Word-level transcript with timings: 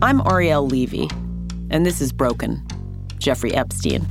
I'm 0.00 0.20
Arielle 0.20 0.70
Levy, 0.70 1.10
and 1.70 1.84
this 1.84 2.00
is 2.00 2.12
Broken, 2.12 2.64
Jeffrey 3.18 3.52
Epstein. 3.52 4.06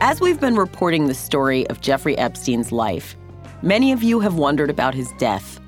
As 0.00 0.20
we've 0.20 0.40
been 0.40 0.56
reporting 0.56 1.06
the 1.06 1.14
story 1.14 1.64
of 1.68 1.80
Jeffrey 1.80 2.18
Epstein's 2.18 2.72
life, 2.72 3.14
many 3.62 3.92
of 3.92 4.02
you 4.02 4.18
have 4.18 4.34
wondered 4.34 4.70
about 4.70 4.92
his 4.92 5.12
death. 5.18 5.60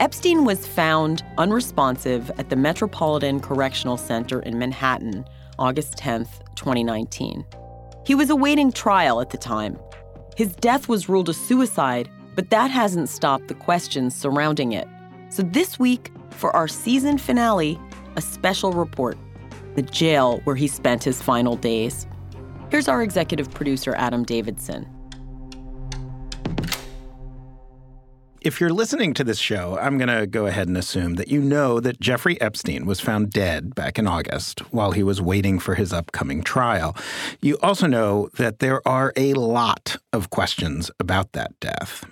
Epstein 0.00 0.44
was 0.44 0.66
found 0.66 1.24
unresponsive 1.38 2.30
at 2.36 2.50
the 2.50 2.56
Metropolitan 2.56 3.40
Correctional 3.40 3.96
Center 3.96 4.40
in 4.40 4.58
Manhattan, 4.58 5.24
August 5.58 5.96
10, 5.96 6.26
2019. 6.56 7.46
He 8.06 8.14
was 8.14 8.28
awaiting 8.30 8.70
trial 8.70 9.20
at 9.20 9.30
the 9.30 9.38
time. 9.38 9.78
His 10.36 10.54
death 10.56 10.88
was 10.88 11.08
ruled 11.08 11.28
a 11.28 11.34
suicide, 11.34 12.10
but 12.34 12.50
that 12.50 12.70
hasn't 12.70 13.08
stopped 13.08 13.48
the 13.48 13.54
questions 13.54 14.14
surrounding 14.14 14.72
it. 14.72 14.86
So 15.30 15.42
this 15.42 15.78
week, 15.78 16.12
for 16.30 16.54
our 16.54 16.68
season 16.68 17.18
finale, 17.18 17.80
a 18.16 18.20
special 18.20 18.72
report 18.72 19.16
the 19.74 19.82
jail 19.82 20.40
where 20.44 20.54
he 20.54 20.68
spent 20.68 21.02
his 21.02 21.20
final 21.20 21.56
days. 21.56 22.06
Here's 22.70 22.86
our 22.86 23.02
executive 23.02 23.50
producer, 23.50 23.94
Adam 23.96 24.22
Davidson. 24.22 24.93
If 28.44 28.60
you're 28.60 28.70
listening 28.70 29.14
to 29.14 29.24
this 29.24 29.38
show, 29.38 29.78
I'm 29.78 29.96
going 29.96 30.08
to 30.08 30.26
go 30.26 30.44
ahead 30.44 30.68
and 30.68 30.76
assume 30.76 31.14
that 31.14 31.28
you 31.28 31.40
know 31.40 31.80
that 31.80 31.98
Jeffrey 31.98 32.38
Epstein 32.42 32.84
was 32.84 33.00
found 33.00 33.30
dead 33.30 33.74
back 33.74 33.98
in 33.98 34.06
August 34.06 34.60
while 34.70 34.92
he 34.92 35.02
was 35.02 35.22
waiting 35.22 35.58
for 35.58 35.74
his 35.74 35.94
upcoming 35.94 36.42
trial. 36.42 36.94
You 37.40 37.56
also 37.62 37.86
know 37.86 38.28
that 38.36 38.58
there 38.58 38.86
are 38.86 39.14
a 39.16 39.32
lot 39.32 39.96
of 40.12 40.28
questions 40.28 40.90
about 41.00 41.32
that 41.32 41.58
death. 41.58 42.04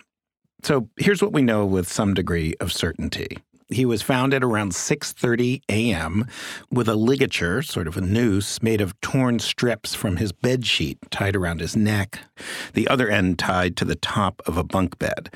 So 0.62 0.88
here's 0.96 1.20
what 1.20 1.34
we 1.34 1.42
know 1.42 1.66
with 1.66 1.92
some 1.92 2.14
degree 2.14 2.54
of 2.60 2.72
certainty. 2.72 3.38
He 3.68 3.84
was 3.84 4.00
found 4.00 4.32
at 4.32 4.42
around 4.42 4.72
6:30 4.72 5.62
a.m. 5.68 6.26
with 6.70 6.88
a 6.88 6.94
ligature, 6.94 7.62
sort 7.62 7.88
of 7.88 7.96
a 7.96 8.02
noose, 8.02 8.62
made 8.62 8.80
of 8.80 8.98
torn 9.00 9.38
strips 9.38 9.94
from 9.94 10.16
his 10.16 10.32
bed 10.32 10.66
sheet 10.66 10.98
tied 11.10 11.36
around 11.36 11.60
his 11.60 11.74
neck, 11.76 12.20
the 12.74 12.88
other 12.88 13.08
end 13.08 13.38
tied 13.38 13.76
to 13.78 13.84
the 13.84 13.96
top 13.96 14.42
of 14.46 14.56
a 14.56 14.64
bunk 14.64 14.98
bed. 14.98 15.30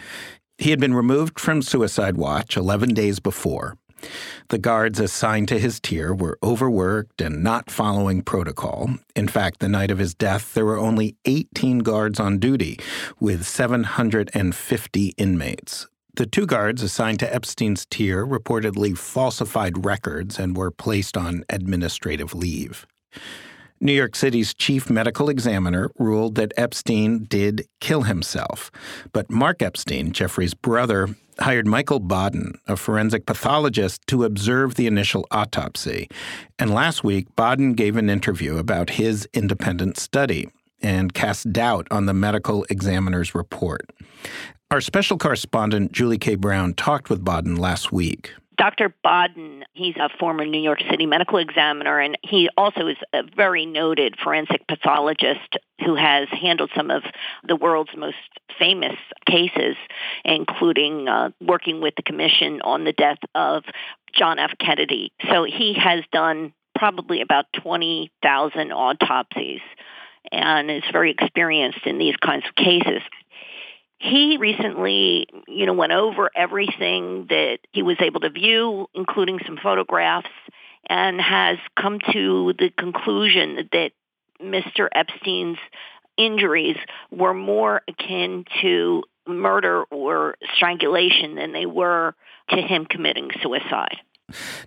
He 0.58 0.70
had 0.70 0.80
been 0.80 0.94
removed 0.94 1.38
from 1.38 1.62
suicide 1.62 2.16
watch 2.16 2.56
11 2.56 2.94
days 2.94 3.20
before. 3.20 3.76
The 4.48 4.58
guards 4.58 5.00
assigned 5.00 5.48
to 5.48 5.58
his 5.58 5.80
tier 5.80 6.14
were 6.14 6.38
overworked 6.42 7.20
and 7.20 7.42
not 7.42 7.70
following 7.70 8.22
protocol. 8.22 8.90
In 9.14 9.28
fact, 9.28 9.60
the 9.60 9.68
night 9.68 9.90
of 9.90 9.98
his 9.98 10.14
death, 10.14 10.54
there 10.54 10.64
were 10.64 10.78
only 10.78 11.16
18 11.24 11.80
guards 11.80 12.20
on 12.20 12.38
duty, 12.38 12.78
with 13.18 13.46
750 13.46 15.06
inmates. 15.16 15.86
The 16.14 16.26
two 16.26 16.46
guards 16.46 16.82
assigned 16.82 17.18
to 17.20 17.34
Epstein's 17.34 17.84
tier 17.86 18.26
reportedly 18.26 18.96
falsified 18.96 19.84
records 19.84 20.38
and 20.38 20.56
were 20.56 20.70
placed 20.70 21.16
on 21.16 21.44
administrative 21.50 22.34
leave. 22.34 22.86
New 23.80 23.92
York 23.92 24.16
City's 24.16 24.54
chief 24.54 24.88
medical 24.88 25.28
examiner 25.28 25.90
ruled 25.98 26.34
that 26.36 26.52
Epstein 26.56 27.24
did 27.24 27.66
kill 27.80 28.02
himself. 28.02 28.70
But 29.12 29.30
Mark 29.30 29.62
Epstein, 29.62 30.12
Jeffrey's 30.12 30.54
brother, 30.54 31.08
hired 31.38 31.66
Michael 31.66 32.00
Baden, 32.00 32.58
a 32.66 32.76
forensic 32.76 33.26
pathologist, 33.26 34.06
to 34.06 34.24
observe 34.24 34.74
the 34.74 34.86
initial 34.86 35.26
autopsy. 35.30 36.08
And 36.58 36.72
last 36.72 37.04
week, 37.04 37.34
Baden 37.36 37.74
gave 37.74 37.96
an 37.96 38.08
interview 38.08 38.56
about 38.56 38.90
his 38.90 39.28
independent 39.34 39.98
study 39.98 40.48
and 40.82 41.12
cast 41.12 41.52
doubt 41.52 41.86
on 41.90 42.06
the 42.06 42.14
medical 42.14 42.64
examiner's 42.70 43.34
report. 43.34 43.90
Our 44.70 44.80
special 44.80 45.18
correspondent, 45.18 45.92
Julie 45.92 46.18
K. 46.18 46.34
Brown, 46.34 46.74
talked 46.74 47.08
with 47.08 47.24
Baden 47.24 47.56
last 47.56 47.92
week. 47.92 48.32
Dr. 48.56 48.94
Baden, 49.02 49.64
he's 49.74 49.96
a 49.96 50.08
former 50.18 50.46
New 50.46 50.60
York 50.60 50.80
City 50.90 51.06
medical 51.06 51.38
examiner, 51.38 51.98
and 51.98 52.16
he 52.22 52.48
also 52.56 52.86
is 52.86 52.96
a 53.12 53.22
very 53.22 53.66
noted 53.66 54.16
forensic 54.22 54.66
pathologist 54.66 55.56
who 55.84 55.94
has 55.94 56.28
handled 56.30 56.70
some 56.74 56.90
of 56.90 57.02
the 57.46 57.56
world's 57.56 57.94
most 57.96 58.16
famous 58.58 58.96
cases, 59.26 59.76
including 60.24 61.08
uh, 61.08 61.30
working 61.40 61.80
with 61.80 61.94
the 61.96 62.02
commission 62.02 62.60
on 62.62 62.84
the 62.84 62.92
death 62.92 63.18
of 63.34 63.64
John 64.14 64.38
F. 64.38 64.52
Kennedy. 64.58 65.12
So 65.30 65.44
he 65.44 65.74
has 65.74 66.02
done 66.12 66.52
probably 66.74 67.20
about 67.20 67.46
20,000 67.60 68.72
autopsies 68.72 69.60
and 70.32 70.70
is 70.70 70.82
very 70.92 71.10
experienced 71.10 71.86
in 71.86 71.98
these 71.98 72.16
kinds 72.16 72.44
of 72.48 72.54
cases 72.54 73.02
he 73.98 74.36
recently, 74.38 75.26
you 75.48 75.66
know, 75.66 75.72
went 75.72 75.92
over 75.92 76.30
everything 76.36 77.26
that 77.28 77.58
he 77.72 77.82
was 77.82 77.96
able 78.00 78.20
to 78.20 78.30
view, 78.30 78.88
including 78.94 79.38
some 79.46 79.58
photographs, 79.62 80.28
and 80.88 81.20
has 81.20 81.58
come 81.80 81.98
to 82.12 82.52
the 82.58 82.70
conclusion 82.78 83.68
that 83.72 83.92
Mr. 84.40 84.88
Epstein's 84.94 85.58
injuries 86.16 86.76
were 87.10 87.34
more 87.34 87.82
akin 87.88 88.44
to 88.62 89.02
murder 89.26 89.84
or 89.84 90.36
strangulation 90.54 91.34
than 91.34 91.52
they 91.52 91.66
were 91.66 92.14
to 92.50 92.56
him 92.56 92.86
committing 92.86 93.30
suicide. 93.42 93.96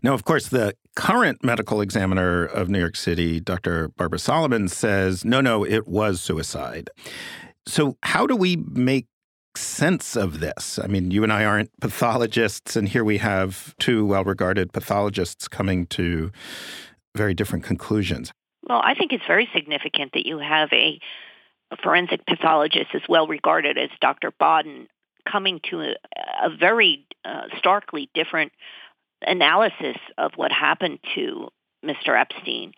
Now, 0.02 0.14
of 0.14 0.24
course, 0.24 0.48
the 0.48 0.76
current 0.96 1.44
medical 1.44 1.82
examiner 1.82 2.46
of 2.46 2.70
New 2.70 2.80
York 2.80 2.96
City, 2.96 3.40
Dr. 3.40 3.90
Barbara 3.90 4.20
Sampson, 4.20 4.68
says 4.68 5.26
no, 5.26 5.42
no, 5.42 5.66
it 5.66 5.88
was 5.88 6.22
suicide. 6.22 6.90
So, 7.66 7.98
how 8.04 8.26
do 8.26 8.36
we 8.36 8.56
make 8.56 9.08
sense 9.56 10.16
of 10.16 10.40
this? 10.40 10.80
I 10.82 10.88
mean, 10.88 11.12
you 11.12 11.24
and 11.24 11.34
I 11.34 11.46
aren't 11.46 11.72
pathologists, 11.80 12.76
and 12.76 12.88
here 12.88 13.04
we 13.04 13.18
have 13.18 13.76
two 13.80 14.06
well 14.06 14.24
regarded 14.24 14.72
pathologists 14.74 15.48
coming 15.48 15.88
to 15.88 16.32
very 17.16 17.34
different 17.34 17.64
conclusions. 17.64 18.32
Well, 18.68 18.82
I 18.84 18.94
think 18.94 19.14
it's 19.14 19.26
very 19.28 19.50
significant 19.54 20.14
that 20.14 20.26
you 20.26 20.38
have 20.40 20.70
a, 20.72 21.00
a 21.72 21.78
forensic 21.78 22.26
pathologist 22.26 22.90
as 22.94 23.02
well 23.10 23.28
regarded 23.28 23.78
as 23.78 23.90
Dr. 24.00 24.32
Baden 24.40 24.88
coming 25.30 25.60
to 25.70 25.82
a, 25.82 25.96
a 26.44 26.50
very 26.58 27.06
uh, 27.26 27.44
starkly 27.58 28.10
different 28.14 28.52
analysis 29.22 29.98
of 30.18 30.32
what 30.36 30.52
happened 30.52 31.00
to 31.16 31.50
Mr. 31.84 32.20
Epstein 32.20 32.74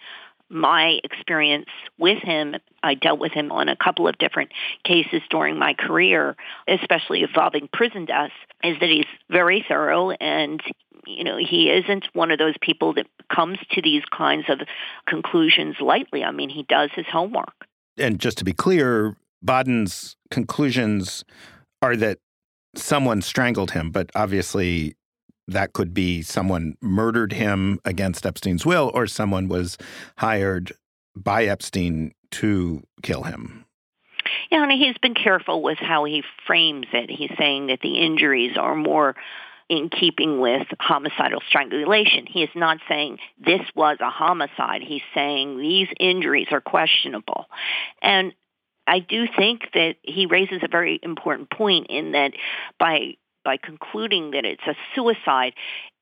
my 0.52 1.00
experience 1.04 1.68
with 1.98 2.22
him, 2.22 2.56
I 2.84 2.96
dealt 2.96 3.20
with 3.20 3.32
him 3.32 3.52
on 3.52 3.70
a 3.70 3.76
couple 3.76 4.08
of 4.08 4.18
different 4.18 4.52
cases 4.84 5.22
during 5.30 5.58
my 5.58 5.74
career, 5.74 6.36
especially 6.68 7.24
involving 7.24 7.70
prison 7.72 8.06
deaths, 8.06 8.34
is 8.64 8.78
that 8.80 8.90
he's 8.90 9.06
very 9.30 9.64
thorough 9.68 10.12
and 10.12 10.62
you 11.08 11.24
know, 11.24 11.38
he 11.38 11.70
isn't 11.70 12.08
one 12.14 12.32
of 12.32 12.38
those 12.38 12.54
people 12.62 12.94
that 12.94 13.08
comes 13.34 13.58
to 13.72 13.82
these 13.82 14.04
kinds 14.16 14.46
of 14.50 14.60
conclusions 15.08 15.78
lightly. 15.80 16.24
I 16.24 16.32
mean, 16.32 16.50
he 16.50 16.64
does 16.64 16.92
his 16.94 17.08
homework. 17.12 17.66
And 17.98 18.20
just 18.20 18.38
to 18.38 18.44
be 18.44 18.54
clear, 18.54 19.18
Baden's 19.44 20.16
conclusions 20.30 21.24
are 21.82 21.96
that 21.96 22.20
someone 22.76 23.22
strangled 23.22 23.72
him, 23.72 23.90
but 23.92 24.12
obviously 24.16 24.96
that 25.48 25.74
could 25.74 25.94
be 25.94 26.22
someone 26.22 26.76
murdered 26.82 27.34
him 27.34 27.80
against 27.86 28.26
Epstein's 28.26 28.66
will 28.66 28.92
or 28.94 29.08
someone 29.08 29.48
was 29.48 29.78
hired 30.18 30.74
by 31.16 31.46
Epstein 31.46 32.14
to 32.32 32.84
kill 33.02 33.24
him. 33.24 33.66
Yeah, 34.52 34.64
and 34.64 34.72
he's 34.72 34.98
been 34.98 35.14
careful 35.14 35.62
with 35.62 35.78
how 35.78 36.04
he 36.04 36.24
frames 36.46 36.88
it. 36.94 37.10
He's 37.10 37.32
saying 37.38 37.68
that 37.68 37.80
the 37.82 38.00
injuries 38.00 38.58
are 38.58 38.76
more 38.76 39.16
in 39.70 39.90
keeping 39.90 40.42
with 40.42 40.68
homicidal 40.80 41.42
strangulation. 41.48 42.26
He 42.26 42.44
is 42.44 42.50
not 42.54 42.80
saying 42.90 43.20
this 43.40 43.62
was 43.74 43.98
a 44.02 44.10
homicide. 44.10 44.82
He's 44.82 45.02
saying 45.16 45.58
these 45.58 45.88
injuries 45.98 46.48
are 46.52 46.60
questionable. 46.60 47.46
And 48.02 48.34
I 48.86 49.00
do 49.00 49.26
think 49.38 49.62
that 49.74 49.96
he 50.02 50.26
raises 50.26 50.60
a 50.62 50.68
very 50.68 51.00
important 51.02 51.50
point 51.50 51.88
in 51.90 52.12
that 52.12 52.34
by 52.78 53.16
by 53.44 53.58
concluding 53.58 54.32
that 54.32 54.46
it's 54.46 54.66
a 54.68 54.76
suicide, 54.96 55.54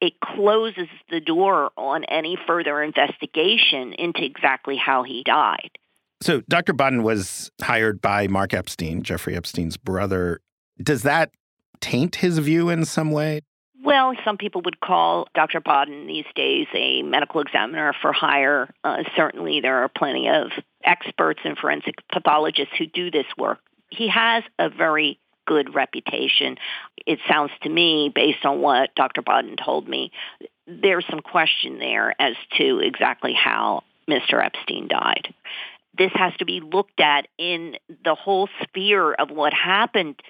it 0.01 0.13
closes 0.19 0.87
the 1.09 1.19
door 1.19 1.71
on 1.77 2.03
any 2.05 2.37
further 2.47 2.81
investigation 2.81 3.93
into 3.93 4.23
exactly 4.23 4.77
how 4.77 5.03
he 5.03 5.23
died. 5.23 5.71
So, 6.21 6.41
Dr. 6.49 6.73
Baden 6.73 7.03
was 7.03 7.49
hired 7.61 8.01
by 8.01 8.27
Mark 8.27 8.53
Epstein, 8.53 9.03
Jeffrey 9.03 9.35
Epstein's 9.35 9.77
brother. 9.77 10.41
Does 10.81 11.03
that 11.03 11.31
taint 11.79 12.17
his 12.17 12.39
view 12.39 12.69
in 12.69 12.83
some 12.85 13.11
way? 13.11 13.41
Well, 13.81 14.13
some 14.25 14.37
people 14.37 14.61
would 14.65 14.81
call 14.81 15.27
Dr. 15.33 15.61
Baden 15.61 16.07
these 16.07 16.25
days 16.35 16.67
a 16.73 17.01
medical 17.03 17.39
examiner 17.39 17.93
for 18.01 18.11
hire. 18.11 18.69
Uh, 18.83 19.03
certainly, 19.15 19.61
there 19.61 19.77
are 19.83 19.87
plenty 19.89 20.27
of 20.27 20.51
experts 20.83 21.39
and 21.45 21.57
forensic 21.57 21.95
pathologists 22.11 22.73
who 22.77 22.85
do 22.85 23.09
this 23.09 23.25
work. 23.37 23.59
He 23.89 24.09
has 24.09 24.43
a 24.59 24.69
very 24.69 25.19
good 25.49 25.73
reputation. 25.73 26.57
It 27.07 27.17
sounds 27.27 27.51
to 27.63 27.69
me, 27.69 28.11
based 28.13 28.45
on 28.45 28.61
what 28.61 28.93
Dr. 28.95 29.23
Baden 29.23 29.55
told 29.57 29.89
me, 29.89 30.11
there's 30.67 31.05
some 31.09 31.21
question 31.21 31.79
there 31.79 32.13
as 32.21 32.35
to 32.59 32.79
exactly 32.79 33.33
how 33.33 33.83
Mr. 34.07 34.45
Epstein 34.45 34.87
died. 34.87 35.33
This 35.97 36.11
has 36.13 36.33
to 36.37 36.45
be 36.45 36.61
looked 36.61 36.99
at 36.99 37.27
in 37.39 37.77
the 38.05 38.13
whole 38.13 38.47
sphere 38.61 39.11
of 39.11 39.31
what 39.31 39.53
happened 39.53 40.21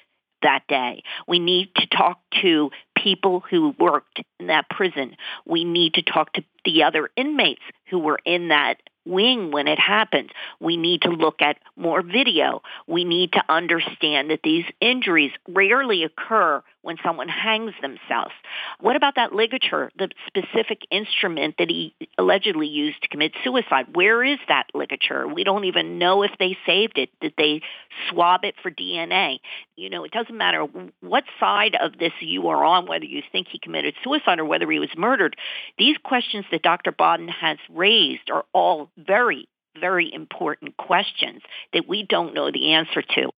that 0.42 0.64
day. 0.70 1.04
We 1.28 1.40
need 1.40 1.76
to 1.76 1.86
talk 1.88 2.22
to 2.42 2.72
people 2.98 3.44
who 3.50 3.76
worked 3.78 4.22
in 4.40 4.48
that 4.48 4.70
prison. 4.70 5.18
We 5.46 5.66
need 5.66 5.96
to 5.96 6.02
talk 6.02 6.32
to 6.34 6.44
the 6.66 6.84
other 6.84 7.10
inmates 7.16 7.62
who 7.90 8.00
were 8.00 8.20
in 8.26 8.50
that 8.50 8.78
wing 9.06 9.52
when 9.52 9.68
it 9.68 9.80
happened. 9.80 10.32
We 10.60 10.78
need 10.78 11.02
to 11.02 11.10
look 11.10 11.42
at 11.42 11.58
more 11.76 12.02
video. 12.02 12.62
We 12.88 13.04
need 13.04 13.34
to 13.34 13.44
understand 13.50 14.30
that 14.30 14.42
these 14.44 14.66
injuries 14.80 15.32
rarely 15.48 16.04
occur 16.04 16.62
when 16.82 16.98
someone 17.04 17.28
hangs 17.28 17.74
themselves. 17.82 18.32
What 18.80 18.96
about 18.96 19.16
that 19.16 19.34
ligature, 19.34 19.92
the 19.98 20.10
specific 20.28 20.84
instrument 20.92 21.56
that 21.60 21.70
he 21.70 21.94
allegedly 22.18 22.68
used 22.68 23.02
to 23.02 23.10
commit 23.10 23.34
suicide? 23.44 23.88
Where 23.94 24.24
is 24.24 24.40
that 24.48 24.68
ligature? 24.74 25.28
We 25.28 25.44
don't 25.44 25.66
even 25.66 26.00
know 26.00 26.24
if 26.24 26.32
they 26.40 26.58
saved 26.66 26.98
it. 26.98 27.10
Did 27.20 27.34
they 27.38 27.62
swab 28.10 28.46
it 28.46 28.56
for 28.62 28.72
DNA? 28.72 29.40
You 29.76 29.90
know, 29.90 30.06
it 30.06 30.12
doesn't 30.12 30.38
matter 30.38 30.68
what 31.02 31.26
side 31.40 31.76
of 31.82 31.98
this 31.98 32.14
you 32.22 32.48
are 32.48 32.64
on, 32.64 32.88
whether 32.88 33.06
you 33.06 33.24
think 33.32 33.48
he 33.50 33.60
committed 33.60 33.96
suicide 34.04 34.40
or 34.40 34.46
whether 34.46 34.70
he 34.72 34.80
was 34.80 34.90
murdered. 34.98 35.36
These 35.78 35.98
questions 36.04 36.46
Dr. 36.62 36.92
Baden 36.92 37.30
has 37.30 37.58
raised 37.70 38.30
are 38.32 38.46
all 38.54 38.90
very, 38.98 39.48
very 39.80 40.12
important 40.14 40.78
questions 40.78 41.42
that 41.74 41.88
we 41.88 42.06
don't 42.08 42.34
know 42.34 42.52
the 42.52 42.74
answer 42.74 43.02
to. 43.02 43.30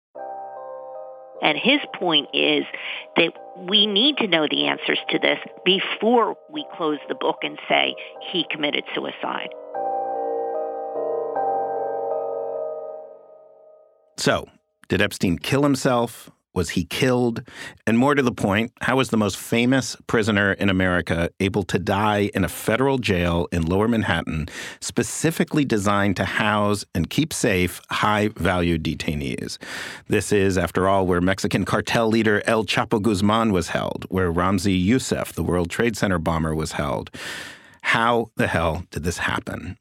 And 1.42 1.58
his 1.58 1.80
point 1.98 2.28
is 2.32 2.64
that 3.16 3.32
we 3.56 3.86
need 3.86 4.18
to 4.18 4.28
know 4.28 4.46
the 4.48 4.66
answers 4.66 4.98
to 5.10 5.18
this 5.18 5.38
before 5.64 6.36
we 6.50 6.64
close 6.76 6.98
the 7.08 7.16
book 7.16 7.38
and 7.42 7.58
say 7.68 7.96
he 8.32 8.46
committed 8.48 8.84
suicide. 8.94 9.48
So, 14.16 14.46
did 14.88 15.02
Epstein 15.02 15.38
kill 15.38 15.64
himself? 15.64 16.30
Was 16.54 16.70
he 16.70 16.84
killed? 16.84 17.42
And 17.86 17.96
more 17.96 18.14
to 18.14 18.22
the 18.22 18.32
point, 18.32 18.72
how 18.82 18.96
was 18.96 19.08
the 19.08 19.16
most 19.16 19.36
famous 19.38 19.96
prisoner 20.06 20.52
in 20.52 20.68
America 20.68 21.30
able 21.40 21.62
to 21.64 21.78
die 21.78 22.30
in 22.34 22.44
a 22.44 22.48
federal 22.48 22.98
jail 22.98 23.48
in 23.52 23.64
lower 23.64 23.88
Manhattan, 23.88 24.48
specifically 24.80 25.64
designed 25.64 26.16
to 26.16 26.24
house 26.24 26.84
and 26.94 27.08
keep 27.08 27.32
safe 27.32 27.80
high 27.90 28.28
value 28.36 28.78
detainees? 28.78 29.56
This 30.08 30.30
is, 30.30 30.58
after 30.58 30.88
all, 30.88 31.06
where 31.06 31.20
Mexican 31.22 31.64
cartel 31.64 32.08
leader 32.08 32.42
El 32.46 32.64
Chapo 32.64 33.00
Guzman 33.00 33.52
was 33.52 33.68
held, 33.68 34.04
where 34.10 34.32
Ramzi 34.32 34.84
Yousef, 34.86 35.32
the 35.32 35.42
World 35.42 35.70
Trade 35.70 35.96
Center 35.96 36.18
bomber, 36.18 36.54
was 36.54 36.72
held. 36.72 37.10
How 37.82 38.30
the 38.36 38.46
hell 38.46 38.84
did 38.90 39.04
this 39.04 39.18
happen? 39.18 39.78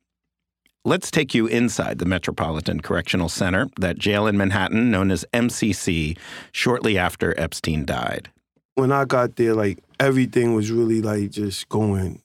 Let's 0.84 1.12
take 1.12 1.36
you 1.36 1.46
inside 1.46 2.00
the 2.00 2.08
Metropolitan 2.08 2.82
Correctional 2.82 3.30
Center, 3.30 3.68
that 3.80 4.00
jail 4.00 4.26
in 4.26 4.36
Manhattan 4.36 4.90
known 4.90 5.12
as 5.12 5.24
MCC, 5.32 6.18
shortly 6.52 6.98
after 6.98 7.40
Epstein 7.40 7.86
died. 7.86 8.32
When 8.74 8.92
I 8.92 9.06
got 9.06 9.36
there, 9.36 9.54
like 9.54 9.78
everything 10.00 10.56
was 10.56 10.72
really 10.72 11.00
like 11.02 11.30
just 11.30 11.70
going 11.70 12.24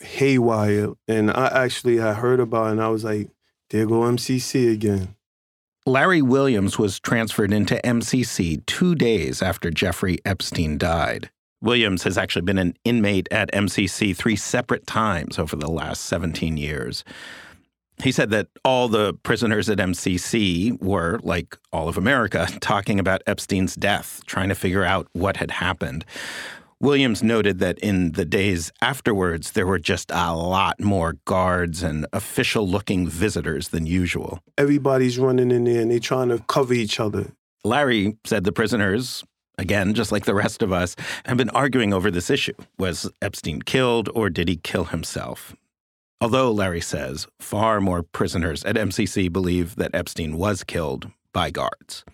haywire. 0.00 0.92
And 1.08 1.30
I 1.32 1.64
actually 1.64 1.96
had 1.96 2.16
heard 2.16 2.38
about 2.38 2.68
it 2.68 2.72
and 2.72 2.82
I 2.82 2.88
was 2.88 3.02
like, 3.02 3.30
there 3.70 3.86
go 3.86 4.02
MCC 4.02 4.72
again. 4.72 5.16
Larry 5.86 6.22
Williams 6.22 6.78
was 6.78 7.00
transferred 7.00 7.52
into 7.52 7.80
MCC 7.84 8.64
two 8.66 8.94
days 8.94 9.42
after 9.42 9.72
Jeffrey 9.72 10.18
Epstein 10.24 10.78
died. 10.78 11.30
Williams 11.60 12.04
has 12.04 12.16
actually 12.16 12.42
been 12.42 12.58
an 12.58 12.74
inmate 12.84 13.26
at 13.32 13.50
MCC 13.52 14.14
three 14.14 14.36
separate 14.36 14.86
times 14.86 15.36
over 15.36 15.56
the 15.56 15.70
last 15.70 16.04
17 16.04 16.56
years. 16.56 17.02
He 18.02 18.12
said 18.12 18.30
that 18.30 18.48
all 18.64 18.88
the 18.88 19.14
prisoners 19.14 19.68
at 19.70 19.78
MCC 19.78 20.80
were, 20.82 21.18
like 21.22 21.56
all 21.72 21.88
of 21.88 21.96
America, 21.96 22.46
talking 22.60 23.00
about 23.00 23.22
Epstein's 23.26 23.74
death, 23.74 24.20
trying 24.26 24.48
to 24.48 24.54
figure 24.54 24.84
out 24.84 25.08
what 25.12 25.38
had 25.38 25.50
happened. 25.50 26.04
Williams 26.78 27.22
noted 27.22 27.58
that 27.60 27.78
in 27.78 28.12
the 28.12 28.26
days 28.26 28.70
afterwards, 28.82 29.52
there 29.52 29.66
were 29.66 29.78
just 29.78 30.10
a 30.10 30.34
lot 30.34 30.78
more 30.78 31.14
guards 31.24 31.82
and 31.82 32.06
official 32.12 32.68
looking 32.68 33.08
visitors 33.08 33.68
than 33.68 33.86
usual. 33.86 34.40
Everybody's 34.58 35.18
running 35.18 35.50
in 35.50 35.64
there 35.64 35.80
and 35.80 35.90
they're 35.90 35.98
trying 35.98 36.28
to 36.28 36.38
cover 36.40 36.74
each 36.74 37.00
other. 37.00 37.32
Larry 37.64 38.18
said 38.24 38.44
the 38.44 38.52
prisoners, 38.52 39.24
again, 39.56 39.94
just 39.94 40.12
like 40.12 40.26
the 40.26 40.34
rest 40.34 40.62
of 40.62 40.70
us, 40.70 40.96
have 41.24 41.38
been 41.38 41.50
arguing 41.50 41.94
over 41.94 42.10
this 42.10 42.28
issue. 42.28 42.52
Was 42.78 43.10
Epstein 43.22 43.62
killed 43.62 44.10
or 44.14 44.28
did 44.28 44.46
he 44.46 44.56
kill 44.56 44.84
himself? 44.84 45.56
Although, 46.20 46.50
Larry 46.50 46.80
says, 46.80 47.26
far 47.38 47.80
more 47.80 48.02
prisoners 48.02 48.64
at 48.64 48.76
MCC 48.76 49.30
believe 49.30 49.76
that 49.76 49.94
Epstein 49.94 50.36
was 50.38 50.64
killed 50.64 51.10
by 51.32 51.50
guards. 51.50 52.04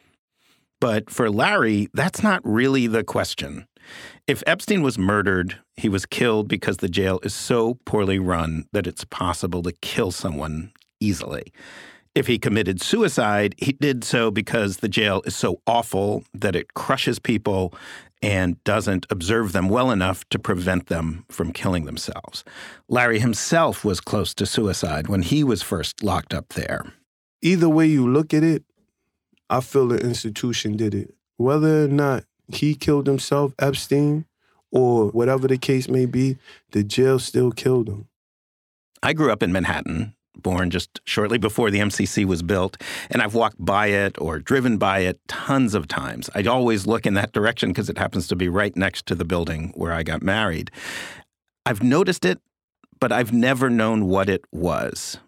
But 0.80 1.08
for 1.08 1.30
Larry, 1.30 1.88
that's 1.94 2.22
not 2.22 2.40
really 2.44 2.88
the 2.88 3.04
question. 3.04 3.68
If 4.26 4.42
Epstein 4.46 4.82
was 4.82 4.98
murdered, 4.98 5.58
he 5.76 5.88
was 5.88 6.06
killed 6.06 6.48
because 6.48 6.78
the 6.78 6.88
jail 6.88 7.20
is 7.22 7.34
so 7.34 7.78
poorly 7.84 8.18
run 8.18 8.64
that 8.72 8.88
it's 8.88 9.04
possible 9.04 9.62
to 9.62 9.72
kill 9.80 10.10
someone 10.10 10.72
easily. 10.98 11.52
If 12.14 12.26
he 12.26 12.38
committed 12.38 12.82
suicide, 12.82 13.54
he 13.58 13.72
did 13.72 14.04
so 14.04 14.30
because 14.30 14.78
the 14.78 14.88
jail 14.88 15.22
is 15.24 15.34
so 15.34 15.60
awful 15.66 16.24
that 16.34 16.56
it 16.56 16.74
crushes 16.74 17.18
people 17.18 17.72
and 18.22 18.62
doesn't 18.62 19.06
observe 19.10 19.52
them 19.52 19.68
well 19.68 19.90
enough 19.90 20.26
to 20.28 20.38
prevent 20.38 20.86
them 20.86 21.24
from 21.28 21.52
killing 21.52 21.84
themselves. 21.84 22.44
Larry 22.88 23.18
himself 23.18 23.84
was 23.84 24.00
close 24.00 24.32
to 24.34 24.46
suicide 24.46 25.08
when 25.08 25.22
he 25.22 25.42
was 25.42 25.62
first 25.62 26.02
locked 26.02 26.32
up 26.32 26.50
there. 26.50 26.92
Either 27.42 27.68
way 27.68 27.86
you 27.86 28.08
look 28.08 28.32
at 28.32 28.44
it, 28.44 28.62
I 29.50 29.60
feel 29.60 29.88
the 29.88 29.98
institution 29.98 30.76
did 30.76 30.94
it. 30.94 31.14
Whether 31.36 31.84
or 31.84 31.88
not 31.88 32.24
he 32.48 32.74
killed 32.74 33.08
himself, 33.08 33.52
Epstein, 33.58 34.26
or 34.70 35.08
whatever 35.08 35.48
the 35.48 35.58
case 35.58 35.88
may 35.88 36.06
be, 36.06 36.38
the 36.70 36.84
jail 36.84 37.18
still 37.18 37.50
killed 37.50 37.88
him. 37.88 38.08
I 39.02 39.12
grew 39.12 39.32
up 39.32 39.42
in 39.42 39.50
Manhattan, 39.50 40.14
born 40.36 40.70
just 40.70 41.00
shortly 41.04 41.38
before 41.38 41.70
the 41.70 41.78
MCC 41.78 42.24
was 42.24 42.42
built, 42.42 42.76
and 43.10 43.22
I've 43.22 43.34
walked 43.34 43.64
by 43.64 43.86
it 43.86 44.20
or 44.20 44.38
driven 44.38 44.78
by 44.78 45.00
it 45.00 45.20
tons 45.28 45.74
of 45.74 45.88
times. 45.88 46.30
I'd 46.34 46.46
always 46.46 46.86
look 46.86 47.06
in 47.06 47.14
that 47.14 47.32
direction 47.32 47.70
because 47.70 47.88
it 47.88 47.98
happens 47.98 48.28
to 48.28 48.36
be 48.36 48.48
right 48.48 48.76
next 48.76 49.06
to 49.06 49.14
the 49.14 49.24
building 49.24 49.72
where 49.74 49.92
I 49.92 50.02
got 50.02 50.22
married. 50.22 50.70
I've 51.64 51.82
noticed 51.82 52.24
it, 52.24 52.40
but 53.00 53.12
I've 53.12 53.32
never 53.32 53.70
known 53.70 54.06
what 54.06 54.28
it 54.28 54.44
was. 54.52 55.18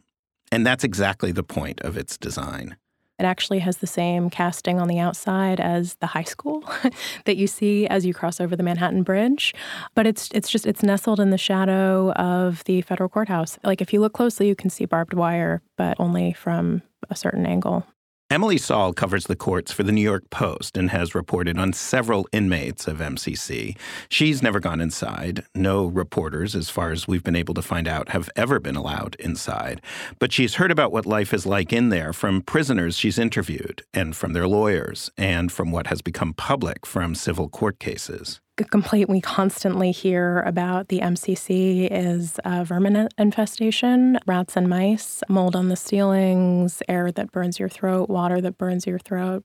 And 0.50 0.66
that's 0.66 0.84
exactly 0.84 1.32
the 1.32 1.42
point 1.42 1.80
of 1.80 1.96
its 1.96 2.16
design. 2.16 2.76
It 3.18 3.25
actually 3.25 3.61
has 3.61 3.76
the 3.76 3.87
same 3.87 4.28
casting 4.28 4.80
on 4.80 4.88
the 4.88 4.99
outside 4.99 5.61
as 5.61 5.94
the 5.97 6.06
high 6.06 6.25
school 6.25 6.64
that 7.26 7.37
you 7.37 7.47
see 7.47 7.87
as 7.87 8.04
you 8.04 8.12
cross 8.12 8.40
over 8.40 8.56
the 8.56 8.62
Manhattan 8.62 9.04
Bridge, 9.04 9.54
but 9.94 10.06
it's 10.06 10.28
it's 10.35 10.50
just 10.50 10.66
it's 10.66 10.83
nestled 10.83 11.21
in 11.21 11.30
the 11.30 11.38
shadow 11.38 12.12
of 12.12 12.64
the 12.64 12.80
federal 12.83 13.09
courthouse. 13.09 13.59
Like 13.62 13.80
if 13.80 13.92
you 13.92 14.00
look 14.00 14.14
closely, 14.14 14.49
you 14.49 14.56
can 14.56 14.68
see 14.68 14.85
barbed 14.85 15.14
wire, 15.14 15.62
but 15.76 15.99
only 16.00 16.33
from 16.33 16.83
a 17.09 17.14
certain 17.14 17.47
angle. 17.47 17.87
Emily 18.31 18.57
Saul 18.57 18.95
covers 18.95 19.26
the 19.26 19.37
courts 19.37 19.71
for 19.71 19.83
the 19.83 19.93
New 19.93 20.00
York 20.00 20.31
Post 20.31 20.78
and 20.78 20.90
has 20.90 21.14
reported 21.14 21.59
on 21.59 21.75
several 21.75 22.26
inmates 22.33 22.88
of 22.88 22.99
MCC. 22.99 23.76
She's 24.09 24.43
never 24.43 24.61
gone 24.61 24.81
inside. 24.81 25.45
No 25.54 25.85
reporters, 25.85 26.54
as 26.54 26.71
far 26.71 26.90
as 26.90 27.07
we've 27.07 27.23
been 27.23 27.37
able 27.37 27.52
to 27.52 27.61
find 27.61 27.87
out, 27.87 28.09
have 28.09 28.31
ever 28.35 28.59
been 28.59 28.76
allowed 28.76 29.14
inside. 29.16 29.83
But 30.19 30.33
she's 30.33 30.54
heard 30.54 30.71
about 30.71 30.90
what 30.90 31.04
life 31.04 31.35
is 31.35 31.45
like 31.45 31.71
in 31.71 31.90
there 31.90 32.14
from 32.14 32.40
prisoners 32.40 32.97
she's 32.97 33.19
interviewed 33.19 33.83
and 33.93 34.16
from 34.16 34.33
their 34.33 34.49
lawyers 34.49 35.11
and 35.19 35.52
from 35.52 35.71
what 35.71 35.88
has 35.88 36.00
become 36.00 36.33
public 36.33 36.87
from 36.87 37.14
civil 37.14 37.50
court 37.50 37.78
cases 37.78 38.40
complaint 38.62 39.08
we 39.08 39.20
constantly 39.20 39.90
hear 39.90 40.40
about 40.42 40.87
the 40.87 41.00
MCC 41.00 41.88
is 41.90 42.38
vermin 42.44 43.08
infestation, 43.18 44.20
rats 44.26 44.56
and 44.56 44.68
mice, 44.68 45.25
mold 45.28 45.56
on 45.56 45.68
the 45.70 45.76
ceilings, 45.76 46.80
air 46.88 47.11
that 47.11 47.32
burns 47.32 47.58
your 47.58 47.68
throat, 47.68 48.08
water 48.08 48.40
that 48.40 48.56
burns 48.56 48.87
your 48.87 49.00
throat. 49.00 49.42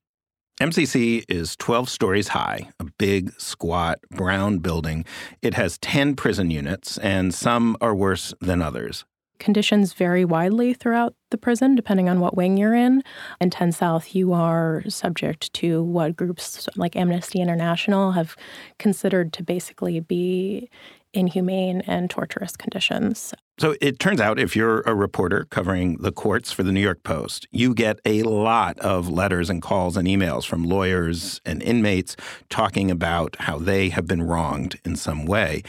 MCC 0.61 1.23
is 1.27 1.55
12 1.55 1.89
stories 1.89 2.27
high, 2.27 2.69
a 2.79 2.85
big, 2.99 3.31
squat, 3.39 3.99
brown 4.11 4.59
building. 4.59 5.05
It 5.41 5.53
has 5.55 5.77
10 5.79 6.15
prison 6.15 6.51
units, 6.51 6.97
and 6.97 7.33
some 7.33 7.77
are 7.81 7.95
worse 7.95 8.33
than 8.41 8.61
others. 8.61 9.05
Conditions 9.39 9.93
vary 9.93 10.25
widely 10.25 10.73
throughout 10.73 11.15
the 11.31 11.37
prison, 11.37 11.75
depending 11.75 12.09
on 12.09 12.19
what 12.19 12.35
wing 12.35 12.57
you're 12.57 12.75
in. 12.75 13.03
In 13.39 13.49
10 13.49 13.71
South, 13.71 14.13
you 14.13 14.33
are 14.33 14.83
subject 14.87 15.51
to 15.53 15.81
what 15.81 16.15
groups 16.15 16.67
like 16.75 16.95
Amnesty 16.95 17.41
International 17.41 18.11
have 18.11 18.35
considered 18.77 19.31
to 19.33 19.43
basically 19.43 19.99
be 19.99 20.69
inhumane 21.13 21.81
and 21.87 22.09
torturous 22.09 22.55
conditions. 22.55 23.33
So 23.57 23.75
it 23.81 23.99
turns 23.99 24.21
out 24.21 24.39
if 24.39 24.55
you're 24.55 24.81
a 24.81 24.93
reporter 24.93 25.47
covering 25.49 25.97
the 25.97 26.11
courts 26.11 26.51
for 26.51 26.63
the 26.63 26.71
New 26.71 26.81
York 26.81 27.03
Post, 27.03 27.47
you 27.51 27.73
get 27.73 27.99
a 28.05 28.23
lot 28.23 28.77
of 28.79 29.09
letters 29.09 29.49
and 29.49 29.61
calls 29.61 29.97
and 29.97 30.07
emails 30.07 30.45
from 30.45 30.63
lawyers 30.63 31.41
and 31.45 31.61
inmates 31.63 32.15
talking 32.49 32.91
about 32.91 33.35
how 33.39 33.57
they 33.57 33.89
have 33.89 34.07
been 34.07 34.21
wronged 34.21 34.79
in 34.85 34.95
some 34.95 35.25
way. 35.25 35.63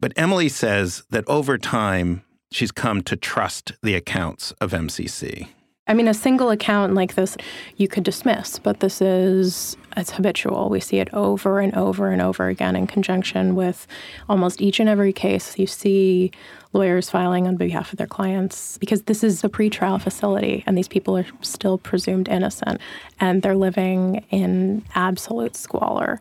But 0.00 0.12
Emily 0.14 0.48
says 0.48 1.02
that 1.10 1.24
over 1.26 1.58
time, 1.58 2.22
she's 2.50 2.72
come 2.72 3.02
to 3.02 3.16
trust 3.16 3.72
the 3.82 3.94
accounts 3.94 4.52
of 4.60 4.72
MCC. 4.72 5.48
I 5.88 5.94
mean, 5.94 6.06
a 6.06 6.14
single 6.14 6.50
account 6.50 6.94
like 6.94 7.14
this 7.14 7.36
you 7.76 7.88
could 7.88 8.04
dismiss, 8.04 8.58
but 8.58 8.80
this 8.80 9.00
is 9.00 9.74
it's 9.96 10.10
habitual. 10.10 10.68
We 10.68 10.80
see 10.80 10.98
it 10.98 11.12
over 11.14 11.60
and 11.60 11.74
over 11.74 12.10
and 12.10 12.20
over 12.20 12.48
again 12.48 12.76
in 12.76 12.86
conjunction 12.86 13.54
with 13.54 13.86
almost 14.28 14.60
each 14.60 14.80
and 14.80 14.88
every 14.88 15.14
case. 15.14 15.58
You 15.58 15.66
see 15.66 16.30
lawyers 16.74 17.08
filing 17.08 17.46
on 17.48 17.56
behalf 17.56 17.90
of 17.90 17.96
their 17.96 18.06
clients 18.06 18.76
because 18.76 19.04
this 19.04 19.24
is 19.24 19.42
a 19.42 19.48
pretrial 19.48 20.00
facility 20.00 20.62
and 20.66 20.76
these 20.76 20.88
people 20.88 21.16
are 21.16 21.26
still 21.40 21.78
presumed 21.78 22.28
innocent 22.28 22.82
and 23.18 23.40
they're 23.40 23.56
living 23.56 24.24
in 24.28 24.84
absolute 24.94 25.56
squalor. 25.56 26.20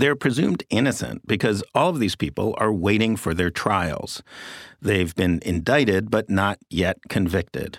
They're 0.00 0.16
presumed 0.16 0.64
innocent 0.70 1.26
because 1.26 1.62
all 1.74 1.90
of 1.90 1.98
these 1.98 2.16
people 2.16 2.54
are 2.56 2.72
waiting 2.72 3.16
for 3.16 3.34
their 3.34 3.50
trials. 3.50 4.22
They've 4.80 5.14
been 5.14 5.40
indicted 5.44 6.10
but 6.10 6.30
not 6.30 6.58
yet 6.70 6.96
convicted. 7.10 7.78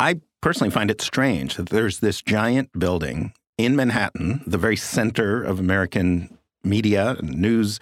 I 0.00 0.20
personally 0.40 0.72
find 0.72 0.90
it 0.90 1.00
strange 1.00 1.54
that 1.54 1.68
there's 1.68 2.00
this 2.00 2.22
giant 2.22 2.76
building 2.76 3.34
in 3.56 3.76
Manhattan, 3.76 4.42
the 4.48 4.58
very 4.58 4.74
center 4.74 5.44
of 5.44 5.60
American 5.60 6.36
media 6.64 7.14
and 7.20 7.38
news, 7.38 7.78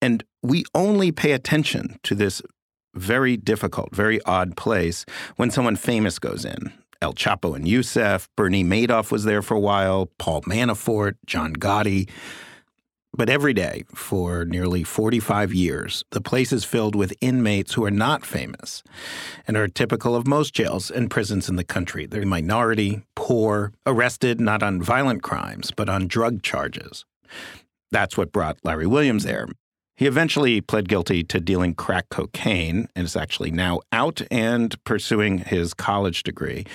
and 0.00 0.24
we 0.42 0.64
only 0.74 1.12
pay 1.12 1.32
attention 1.32 1.98
to 2.04 2.14
this 2.14 2.40
very 2.94 3.36
difficult, 3.36 3.94
very 3.94 4.22
odd 4.22 4.56
place 4.56 5.04
when 5.36 5.50
someone 5.50 5.76
famous 5.76 6.18
goes 6.18 6.46
in. 6.46 6.72
El 7.02 7.12
Chapo 7.12 7.54
and 7.54 7.66
Yousef, 7.66 8.26
Bernie 8.38 8.64
Madoff 8.64 9.12
was 9.12 9.24
there 9.24 9.42
for 9.42 9.54
a 9.54 9.60
while, 9.60 10.06
Paul 10.16 10.40
Manafort, 10.44 11.16
John 11.26 11.52
Gotti. 11.52 12.08
But 13.14 13.30
every 13.30 13.54
day 13.54 13.84
for 13.94 14.44
nearly 14.44 14.84
45 14.84 15.52
years, 15.52 16.04
the 16.10 16.20
place 16.20 16.52
is 16.52 16.64
filled 16.64 16.94
with 16.94 17.16
inmates 17.20 17.74
who 17.74 17.84
are 17.84 17.90
not 17.90 18.24
famous 18.24 18.82
and 19.46 19.56
are 19.56 19.66
typical 19.66 20.14
of 20.14 20.26
most 20.26 20.54
jails 20.54 20.90
and 20.90 21.10
prisons 21.10 21.48
in 21.48 21.56
the 21.56 21.64
country. 21.64 22.06
They're 22.06 22.26
minority, 22.26 23.02
poor, 23.16 23.72
arrested 23.86 24.40
not 24.40 24.62
on 24.62 24.82
violent 24.82 25.22
crimes, 25.22 25.70
but 25.74 25.88
on 25.88 26.06
drug 26.06 26.42
charges. 26.42 27.04
That's 27.90 28.16
what 28.16 28.32
brought 28.32 28.58
Larry 28.62 28.86
Williams 28.86 29.24
there. 29.24 29.48
He 29.96 30.06
eventually 30.06 30.60
pled 30.60 30.88
guilty 30.88 31.24
to 31.24 31.40
dealing 31.40 31.74
crack 31.74 32.08
cocaine 32.10 32.88
and 32.94 33.04
is 33.04 33.16
actually 33.16 33.50
now 33.50 33.80
out 33.90 34.22
and 34.30 34.82
pursuing 34.84 35.38
his 35.38 35.74
college 35.74 36.22
degree. 36.22 36.66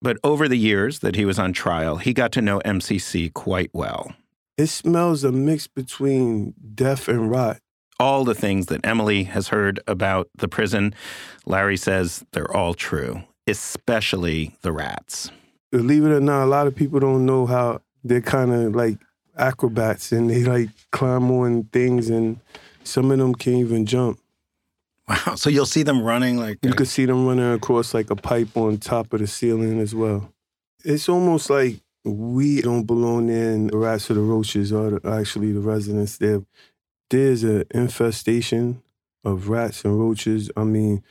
But 0.00 0.16
over 0.24 0.48
the 0.48 0.56
years 0.56 1.00
that 1.00 1.16
he 1.16 1.26
was 1.26 1.38
on 1.38 1.52
trial, 1.52 1.96
he 1.96 2.14
got 2.14 2.32
to 2.32 2.40
know 2.40 2.60
MCC 2.60 3.30
quite 3.34 3.70
well. 3.74 4.14
It 4.58 4.66
smells 4.66 5.22
a 5.22 5.30
mix 5.30 5.68
between 5.68 6.52
death 6.74 7.06
and 7.06 7.30
rot. 7.30 7.58
All 8.00 8.24
the 8.24 8.34
things 8.34 8.66
that 8.66 8.84
Emily 8.84 9.24
has 9.24 9.48
heard 9.48 9.78
about 9.86 10.28
the 10.36 10.48
prison, 10.48 10.94
Larry 11.46 11.76
says 11.76 12.24
they're 12.32 12.54
all 12.54 12.74
true, 12.74 13.22
especially 13.46 14.56
the 14.62 14.72
rats. 14.72 15.30
Believe 15.70 16.04
it 16.04 16.10
or 16.10 16.20
not, 16.20 16.44
a 16.44 16.46
lot 16.46 16.66
of 16.66 16.74
people 16.74 16.98
don't 16.98 17.24
know 17.24 17.46
how 17.46 17.82
they're 18.02 18.20
kind 18.20 18.52
of 18.52 18.74
like 18.74 18.98
acrobats 19.36 20.10
and 20.10 20.28
they 20.28 20.42
like 20.42 20.70
climb 20.90 21.30
on 21.30 21.64
things 21.64 22.10
and 22.10 22.40
some 22.82 23.10
of 23.12 23.18
them 23.18 23.34
can't 23.34 23.58
even 23.58 23.86
jump. 23.86 24.18
Wow. 25.08 25.36
So 25.36 25.50
you'll 25.50 25.66
see 25.66 25.84
them 25.84 26.02
running 26.02 26.36
like 26.36 26.58
You 26.62 26.70
uh 26.70 26.74
could 26.74 26.88
see 26.88 27.06
them 27.06 27.26
running 27.26 27.52
across 27.52 27.94
like 27.94 28.10
a 28.10 28.16
pipe 28.16 28.56
on 28.56 28.78
top 28.78 29.12
of 29.12 29.20
the 29.20 29.26
ceiling 29.26 29.80
as 29.80 29.94
well. 29.94 30.32
It's 30.84 31.08
almost 31.08 31.48
like 31.48 31.80
we 32.08 32.60
don't 32.62 32.84
belong 32.84 33.26
there 33.26 33.52
and 33.52 33.70
the 33.70 33.76
rats 33.76 34.10
or 34.10 34.14
the 34.14 34.20
roaches 34.20 34.72
are 34.72 34.98
the, 34.98 35.08
actually 35.08 35.52
the 35.52 35.60
residents 35.60 36.18
there. 36.18 36.42
There's 37.10 37.42
an 37.42 37.64
infestation 37.70 38.82
of 39.24 39.48
rats 39.48 39.84
and 39.84 39.98
roaches. 39.98 40.50
I 40.56 40.64
mean, 40.64 41.02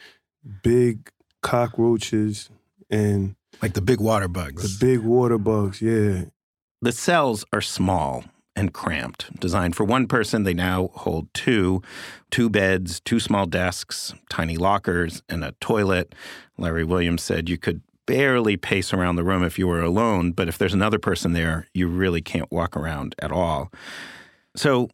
big 0.64 1.10
cockroaches 1.42 2.50
and 2.90 3.36
like 3.62 3.74
the 3.74 3.82
big 3.82 4.00
water 4.00 4.28
bugs. 4.28 4.80
The 4.80 4.86
big 4.86 5.00
water 5.00 5.38
bugs, 5.38 5.82
yeah. 5.82 6.26
The 6.82 6.92
cells 6.92 7.44
are 7.52 7.62
small 7.62 8.26
and 8.56 8.74
cramped. 8.74 9.40
Designed 9.40 9.76
for 9.76 9.84
one 9.84 10.08
person, 10.08 10.44
they 10.44 10.54
now 10.54 10.90
hold 10.94 11.34
two 11.34 11.82
two 12.32 12.50
beds, 12.50 13.00
two 13.00 13.20
small 13.20 13.46
desks, 13.46 14.14
tiny 14.30 14.58
lockers, 14.58 15.24
and 15.30 15.44
a 15.44 15.54
toilet. 15.60 16.14
Larry 16.58 16.84
Williams 16.84 17.24
said 17.24 17.50
you 17.50 17.58
could 17.58 17.82
barely 18.08 18.58
pace 18.58 18.92
around 18.92 19.18
the 19.18 19.24
room 19.24 19.44
if 19.44 19.60
you 19.60 19.68
were 19.68 19.82
alone, 19.82 20.32
but 20.32 20.48
if 20.48 20.58
there's 20.58 20.74
another 20.74 20.98
person 20.98 21.34
there, 21.34 21.68
you 21.76 21.88
really 21.88 22.22
can't 22.22 22.52
walk 22.52 22.76
around 22.76 23.14
at 23.20 23.32
all. 23.32 23.72
So 24.56 24.90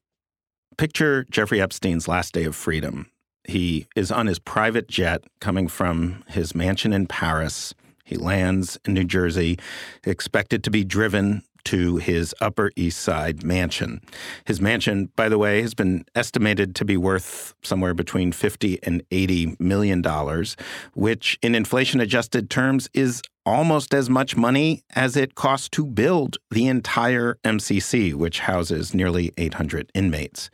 picture 0.78 1.26
Jeffrey 1.30 1.62
Epstein's 1.62 2.10
last 2.10 2.34
day 2.34 2.44
of 2.44 2.56
freedom. 2.56 3.10
He 3.46 3.88
is 3.96 4.12
on 4.12 4.28
his 4.28 4.40
private 4.40 4.88
jet 4.90 5.24
coming 5.40 5.68
from 5.70 6.24
his 6.28 6.54
mansion 6.54 6.92
in 6.92 7.08
Paris. 7.08 7.74
He 8.04 8.18
lands 8.18 8.78
in 8.86 8.94
New 8.94 9.06
Jersey, 9.06 9.60
expected 10.06 10.64
to 10.64 10.72
be 10.72 10.84
driven 10.84 11.44
to 11.66 11.98
his 11.98 12.36
Upper 12.42 12.72
East 12.76 13.00
Side 13.00 13.44
mansion. 13.44 14.02
His 14.46 14.62
mansion, 14.62 15.10
by 15.16 15.30
the 15.30 15.38
way, 15.38 15.62
has 15.62 15.74
been 15.74 16.06
estimated 16.16 16.76
to 16.76 16.86
be 16.86 16.98
worth 16.98 17.54
somewhere 17.64 17.94
between 17.94 18.32
50 18.32 18.80
and 18.84 19.04
80 19.12 19.56
million 19.60 20.02
dollars, 20.02 20.56
which 20.94 21.38
in 21.42 21.56
inflation 21.56 22.00
adjusted 22.00 22.50
terms 22.50 22.90
is 22.94 23.22
almost 23.46 23.94
as 23.94 24.10
much 24.10 24.38
money 24.38 24.84
as 24.96 25.18
it 25.18 25.36
costs 25.36 25.70
to 25.70 25.86
build 25.86 26.38
the 26.52 26.68
entire 26.68 27.38
MCC, 27.44 28.14
which 28.14 28.40
houses 28.40 28.94
nearly 28.94 29.32
800 29.38 29.92
inmates. 29.94 30.50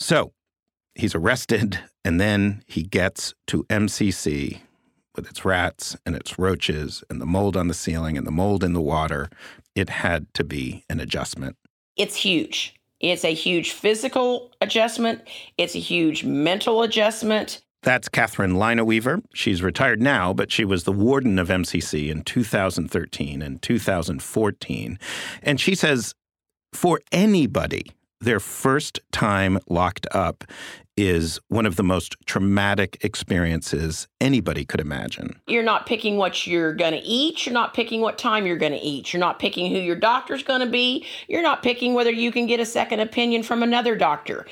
So, 0.00 0.32
he's 0.94 1.14
arrested 1.14 1.78
and 2.04 2.20
then 2.20 2.62
he 2.66 2.82
gets 2.82 3.34
to 3.46 3.64
MCC 3.64 4.60
with 5.18 5.28
its 5.28 5.44
rats 5.44 5.96
and 6.06 6.14
its 6.14 6.38
roaches 6.38 7.02
and 7.10 7.20
the 7.20 7.26
mold 7.26 7.56
on 7.56 7.66
the 7.66 7.74
ceiling 7.74 8.16
and 8.16 8.24
the 8.24 8.30
mold 8.30 8.62
in 8.62 8.72
the 8.72 8.80
water, 8.80 9.28
it 9.74 9.90
had 9.90 10.32
to 10.34 10.44
be 10.44 10.84
an 10.88 11.00
adjustment. 11.00 11.56
It's 11.96 12.14
huge. 12.14 12.76
It's 13.00 13.24
a 13.24 13.34
huge 13.34 13.72
physical 13.72 14.52
adjustment, 14.60 15.22
it's 15.56 15.74
a 15.74 15.80
huge 15.80 16.22
mental 16.22 16.82
adjustment. 16.82 17.60
That's 17.82 18.08
Catherine 18.08 18.54
Linaweaver. 18.54 19.22
She's 19.34 19.60
retired 19.60 20.00
now, 20.00 20.32
but 20.32 20.52
she 20.52 20.64
was 20.64 20.84
the 20.84 20.92
warden 20.92 21.38
of 21.38 21.48
MCC 21.48 22.10
in 22.10 22.22
2013 22.22 23.42
and 23.42 23.60
2014. 23.60 24.98
And 25.42 25.60
she 25.60 25.74
says 25.74 26.14
for 26.72 27.00
anybody, 27.10 27.90
their 28.20 28.40
first 28.40 29.00
time 29.12 29.58
locked 29.68 30.06
up 30.12 30.44
is 30.98 31.38
one 31.46 31.64
of 31.64 31.76
the 31.76 31.84
most 31.84 32.16
traumatic 32.26 32.98
experiences 33.02 34.08
anybody 34.20 34.64
could 34.64 34.80
imagine. 34.80 35.40
You're 35.46 35.62
not 35.62 35.86
picking 35.86 36.16
what 36.16 36.44
you're 36.44 36.74
going 36.74 36.92
to 36.92 36.98
eat. 36.98 37.46
You're 37.46 37.52
not 37.52 37.72
picking 37.72 38.00
what 38.00 38.18
time 38.18 38.46
you're 38.46 38.58
going 38.58 38.72
to 38.72 38.78
eat. 38.78 39.12
You're 39.12 39.20
not 39.20 39.38
picking 39.38 39.70
who 39.70 39.78
your 39.78 39.94
doctor's 39.94 40.42
going 40.42 40.58
to 40.60 40.66
be. 40.66 41.06
You're 41.28 41.42
not 41.42 41.62
picking 41.62 41.94
whether 41.94 42.10
you 42.10 42.32
can 42.32 42.48
get 42.48 42.58
a 42.58 42.66
second 42.66 42.98
opinion 42.98 43.44
from 43.44 43.62
another 43.62 43.94
doctor. 43.94 44.44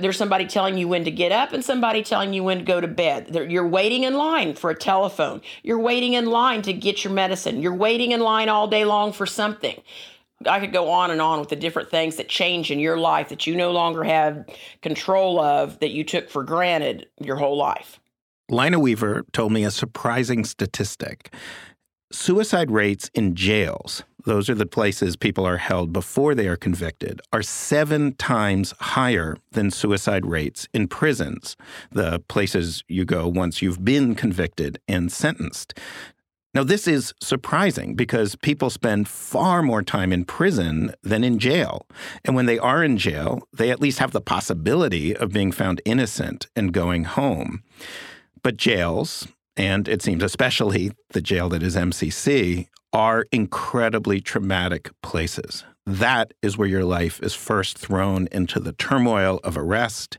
There's 0.00 0.16
somebody 0.16 0.46
telling 0.46 0.78
you 0.78 0.88
when 0.88 1.04
to 1.04 1.10
get 1.10 1.32
up 1.32 1.52
and 1.52 1.62
somebody 1.62 2.02
telling 2.02 2.32
you 2.32 2.44
when 2.44 2.60
to 2.60 2.64
go 2.64 2.80
to 2.80 2.88
bed. 2.88 3.34
You're 3.50 3.68
waiting 3.68 4.04
in 4.04 4.14
line 4.14 4.54
for 4.54 4.70
a 4.70 4.74
telephone. 4.74 5.42
You're 5.62 5.80
waiting 5.80 6.14
in 6.14 6.26
line 6.26 6.62
to 6.62 6.72
get 6.72 7.04
your 7.04 7.12
medicine. 7.12 7.60
You're 7.60 7.74
waiting 7.74 8.12
in 8.12 8.20
line 8.20 8.48
all 8.48 8.68
day 8.68 8.86
long 8.86 9.12
for 9.12 9.26
something. 9.26 9.82
I 10.46 10.58
could 10.60 10.72
go 10.72 10.90
on 10.90 11.10
and 11.10 11.20
on 11.20 11.38
with 11.38 11.50
the 11.50 11.56
different 11.56 11.90
things 11.90 12.16
that 12.16 12.28
change 12.28 12.70
in 12.70 12.78
your 12.78 12.96
life 12.96 13.28
that 13.28 13.46
you 13.46 13.54
no 13.54 13.72
longer 13.72 14.04
have 14.04 14.46
control 14.80 15.38
of 15.38 15.78
that 15.80 15.90
you 15.90 16.02
took 16.02 16.30
for 16.30 16.42
granted 16.42 17.08
your 17.20 17.36
whole 17.36 17.56
life. 17.56 18.00
Linaweaver 18.50 19.22
told 19.32 19.52
me 19.52 19.64
a 19.64 19.70
surprising 19.70 20.44
statistic. 20.44 21.32
Suicide 22.10 22.70
rates 22.70 23.10
in 23.14 23.36
jails, 23.36 24.02
those 24.24 24.50
are 24.50 24.54
the 24.54 24.66
places 24.66 25.14
people 25.14 25.46
are 25.46 25.58
held 25.58 25.92
before 25.92 26.34
they 26.34 26.48
are 26.48 26.56
convicted, 26.56 27.20
are 27.32 27.42
seven 27.42 28.14
times 28.14 28.74
higher 28.80 29.36
than 29.52 29.70
suicide 29.70 30.26
rates 30.26 30.66
in 30.74 30.88
prisons, 30.88 31.56
the 31.92 32.18
places 32.28 32.82
you 32.88 33.04
go 33.04 33.28
once 33.28 33.62
you've 33.62 33.84
been 33.84 34.16
convicted 34.16 34.80
and 34.88 35.12
sentenced. 35.12 35.78
Now, 36.52 36.64
this 36.64 36.88
is 36.88 37.14
surprising 37.20 37.94
because 37.94 38.34
people 38.34 38.70
spend 38.70 39.06
far 39.06 39.62
more 39.62 39.84
time 39.84 40.12
in 40.12 40.24
prison 40.24 40.92
than 41.02 41.22
in 41.22 41.38
jail. 41.38 41.86
And 42.24 42.34
when 42.34 42.46
they 42.46 42.58
are 42.58 42.82
in 42.82 42.98
jail, 42.98 43.42
they 43.52 43.70
at 43.70 43.80
least 43.80 44.00
have 44.00 44.10
the 44.10 44.20
possibility 44.20 45.14
of 45.14 45.32
being 45.32 45.52
found 45.52 45.80
innocent 45.84 46.48
and 46.56 46.72
going 46.72 47.04
home. 47.04 47.62
But 48.42 48.56
jails, 48.56 49.28
and 49.56 49.86
it 49.86 50.02
seems 50.02 50.24
especially 50.24 50.90
the 51.10 51.20
jail 51.20 51.48
that 51.50 51.62
is 51.62 51.76
MCC, 51.76 52.66
are 52.92 53.26
incredibly 53.30 54.20
traumatic 54.20 54.90
places. 55.02 55.64
That 55.86 56.34
is 56.42 56.58
where 56.58 56.68
your 56.68 56.84
life 56.84 57.20
is 57.22 57.34
first 57.34 57.78
thrown 57.78 58.28
into 58.30 58.60
the 58.60 58.72
turmoil 58.72 59.40
of 59.42 59.56
arrest, 59.56 60.18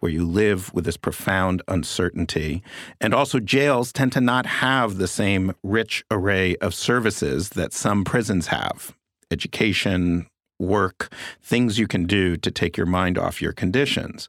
where 0.00 0.10
you 0.10 0.24
live 0.26 0.72
with 0.74 0.84
this 0.84 0.96
profound 0.96 1.62
uncertainty. 1.68 2.62
And 3.00 3.14
also, 3.14 3.38
jails 3.38 3.92
tend 3.92 4.12
to 4.12 4.20
not 4.20 4.46
have 4.46 4.96
the 4.96 5.08
same 5.08 5.52
rich 5.62 6.04
array 6.10 6.56
of 6.56 6.74
services 6.74 7.50
that 7.50 7.72
some 7.72 8.04
prisons 8.04 8.48
have 8.48 8.96
education, 9.30 10.26
work, 10.58 11.12
things 11.42 11.78
you 11.78 11.86
can 11.86 12.06
do 12.06 12.36
to 12.36 12.50
take 12.50 12.76
your 12.76 12.86
mind 12.86 13.18
off 13.18 13.42
your 13.42 13.52
conditions. 13.52 14.28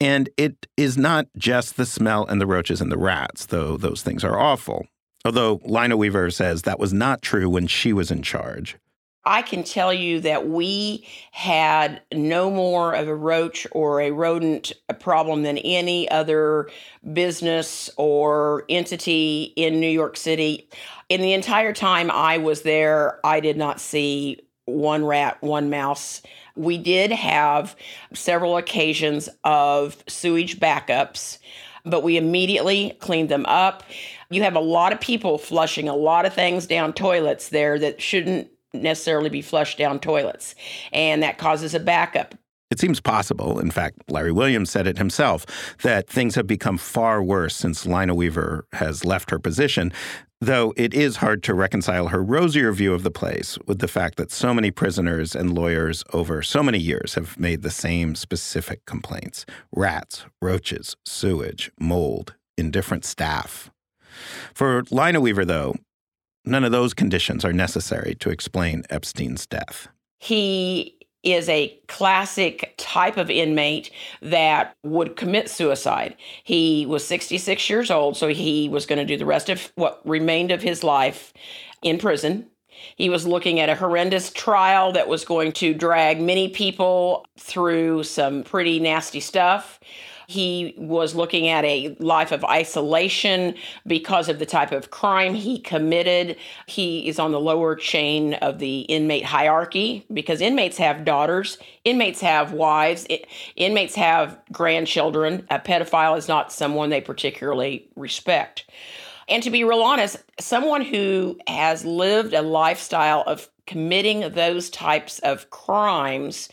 And 0.00 0.28
it 0.36 0.66
is 0.76 0.96
not 0.96 1.26
just 1.36 1.76
the 1.76 1.86
smell 1.86 2.24
and 2.26 2.40
the 2.40 2.46
roaches 2.46 2.80
and 2.80 2.90
the 2.90 2.98
rats, 2.98 3.46
though 3.46 3.76
those 3.76 4.02
things 4.02 4.24
are 4.24 4.38
awful. 4.38 4.86
Although 5.24 5.58
Linaweaver 5.58 6.32
says 6.32 6.62
that 6.62 6.78
was 6.78 6.92
not 6.92 7.22
true 7.22 7.50
when 7.50 7.66
she 7.66 7.92
was 7.92 8.10
in 8.10 8.22
charge. 8.22 8.76
I 9.26 9.42
can 9.42 9.64
tell 9.64 9.92
you 9.92 10.20
that 10.20 10.48
we 10.48 11.04
had 11.32 12.00
no 12.14 12.48
more 12.48 12.94
of 12.94 13.08
a 13.08 13.14
roach 13.14 13.66
or 13.72 14.00
a 14.00 14.12
rodent 14.12 14.72
problem 15.00 15.42
than 15.42 15.58
any 15.58 16.08
other 16.08 16.70
business 17.12 17.90
or 17.96 18.64
entity 18.68 19.52
in 19.56 19.80
New 19.80 19.90
York 19.90 20.16
City. 20.16 20.68
In 21.08 21.20
the 21.20 21.32
entire 21.32 21.72
time 21.72 22.10
I 22.10 22.38
was 22.38 22.62
there, 22.62 23.18
I 23.24 23.40
did 23.40 23.56
not 23.56 23.80
see 23.80 24.40
one 24.64 25.04
rat, 25.04 25.42
one 25.42 25.70
mouse. 25.70 26.22
We 26.54 26.78
did 26.78 27.10
have 27.10 27.76
several 28.14 28.56
occasions 28.56 29.28
of 29.42 30.02
sewage 30.08 30.60
backups, 30.60 31.38
but 31.84 32.02
we 32.02 32.16
immediately 32.16 32.96
cleaned 33.00 33.28
them 33.28 33.46
up. 33.46 33.82
You 34.30 34.42
have 34.42 34.56
a 34.56 34.60
lot 34.60 34.92
of 34.92 35.00
people 35.00 35.38
flushing 35.38 35.88
a 35.88 35.96
lot 35.96 36.26
of 36.26 36.34
things 36.34 36.66
down 36.66 36.92
toilets 36.92 37.48
there 37.48 37.78
that 37.78 38.00
shouldn't 38.00 38.50
necessarily 38.82 39.30
be 39.30 39.42
flushed 39.42 39.78
down 39.78 40.00
toilets, 40.00 40.54
and 40.92 41.22
that 41.22 41.38
causes 41.38 41.74
a 41.74 41.80
backup. 41.80 42.34
It 42.70 42.80
seems 42.80 43.00
possible, 43.00 43.60
in 43.60 43.70
fact, 43.70 43.98
Larry 44.08 44.32
Williams 44.32 44.70
said 44.70 44.88
it 44.88 44.98
himself, 44.98 45.46
that 45.82 46.08
things 46.08 46.34
have 46.34 46.48
become 46.48 46.78
far 46.78 47.22
worse 47.22 47.54
since 47.54 47.86
Linaweaver 47.86 48.62
has 48.72 49.04
left 49.04 49.30
her 49.30 49.38
position, 49.38 49.92
though 50.40 50.74
it 50.76 50.92
is 50.92 51.16
hard 51.16 51.44
to 51.44 51.54
reconcile 51.54 52.08
her 52.08 52.22
rosier 52.22 52.72
view 52.72 52.92
of 52.92 53.04
the 53.04 53.10
place 53.10 53.56
with 53.66 53.78
the 53.78 53.88
fact 53.88 54.16
that 54.16 54.32
so 54.32 54.52
many 54.52 54.72
prisoners 54.72 55.36
and 55.36 55.54
lawyers 55.54 56.02
over 56.12 56.42
so 56.42 56.62
many 56.62 56.78
years 56.78 57.14
have 57.14 57.38
made 57.38 57.62
the 57.62 57.70
same 57.70 58.16
specific 58.16 58.84
complaints 58.84 59.46
rats, 59.72 60.24
roaches, 60.42 60.96
sewage, 61.06 61.70
mold, 61.78 62.34
indifferent 62.58 63.04
staff. 63.04 63.70
For 64.54 64.82
Linaweaver, 64.84 65.46
though, 65.46 65.76
None 66.46 66.62
of 66.62 66.70
those 66.70 66.94
conditions 66.94 67.44
are 67.44 67.52
necessary 67.52 68.14
to 68.20 68.30
explain 68.30 68.84
Epstein's 68.88 69.46
death. 69.46 69.88
He 70.20 70.96
is 71.24 71.48
a 71.48 71.76
classic 71.88 72.72
type 72.78 73.16
of 73.16 73.28
inmate 73.28 73.90
that 74.22 74.76
would 74.84 75.16
commit 75.16 75.50
suicide. 75.50 76.14
He 76.44 76.86
was 76.86 77.04
66 77.04 77.68
years 77.68 77.90
old, 77.90 78.16
so 78.16 78.28
he 78.28 78.68
was 78.68 78.86
going 78.86 79.00
to 79.00 79.04
do 79.04 79.18
the 79.18 79.26
rest 79.26 79.48
of 79.48 79.72
what 79.74 80.00
remained 80.04 80.52
of 80.52 80.62
his 80.62 80.84
life 80.84 81.32
in 81.82 81.98
prison. 81.98 82.46
He 82.94 83.08
was 83.08 83.26
looking 83.26 83.58
at 83.58 83.68
a 83.68 83.74
horrendous 83.74 84.30
trial 84.30 84.92
that 84.92 85.08
was 85.08 85.24
going 85.24 85.50
to 85.52 85.74
drag 85.74 86.20
many 86.20 86.48
people 86.48 87.26
through 87.36 88.04
some 88.04 88.44
pretty 88.44 88.78
nasty 88.78 89.20
stuff. 89.20 89.80
He 90.26 90.74
was 90.76 91.14
looking 91.14 91.48
at 91.48 91.64
a 91.64 91.96
life 92.00 92.32
of 92.32 92.44
isolation 92.44 93.54
because 93.86 94.28
of 94.28 94.38
the 94.38 94.46
type 94.46 94.72
of 94.72 94.90
crime 94.90 95.34
he 95.34 95.58
committed. 95.58 96.36
He 96.66 97.08
is 97.08 97.18
on 97.18 97.32
the 97.32 97.40
lower 97.40 97.76
chain 97.76 98.34
of 98.34 98.58
the 98.58 98.80
inmate 98.80 99.24
hierarchy 99.24 100.04
because 100.12 100.40
inmates 100.40 100.78
have 100.78 101.04
daughters, 101.04 101.58
inmates 101.84 102.20
have 102.20 102.52
wives, 102.52 103.06
inmates 103.54 103.94
have 103.94 104.38
grandchildren. 104.52 105.46
A 105.50 105.58
pedophile 105.58 106.18
is 106.18 106.28
not 106.28 106.52
someone 106.52 106.90
they 106.90 107.00
particularly 107.00 107.88
respect. 107.96 108.64
And 109.28 109.42
to 109.42 109.50
be 109.50 109.64
real 109.64 109.82
honest, 109.82 110.18
someone 110.38 110.82
who 110.82 111.38
has 111.48 111.84
lived 111.84 112.32
a 112.32 112.42
lifestyle 112.42 113.22
of 113.26 113.48
committing 113.66 114.20
those 114.30 114.70
types 114.70 115.18
of 115.20 115.50
crimes 115.50 116.48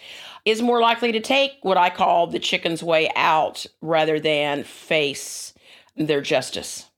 is 0.45 0.61
more 0.61 0.81
likely 0.81 1.11
to 1.11 1.19
take 1.19 1.53
what 1.61 1.77
I 1.77 1.89
call 1.89 2.27
the 2.27 2.39
chicken's 2.39 2.83
way 2.83 3.09
out 3.15 3.65
rather 3.81 4.19
than 4.19 4.63
face 4.63 5.53
their 5.95 6.21
justice. 6.21 6.89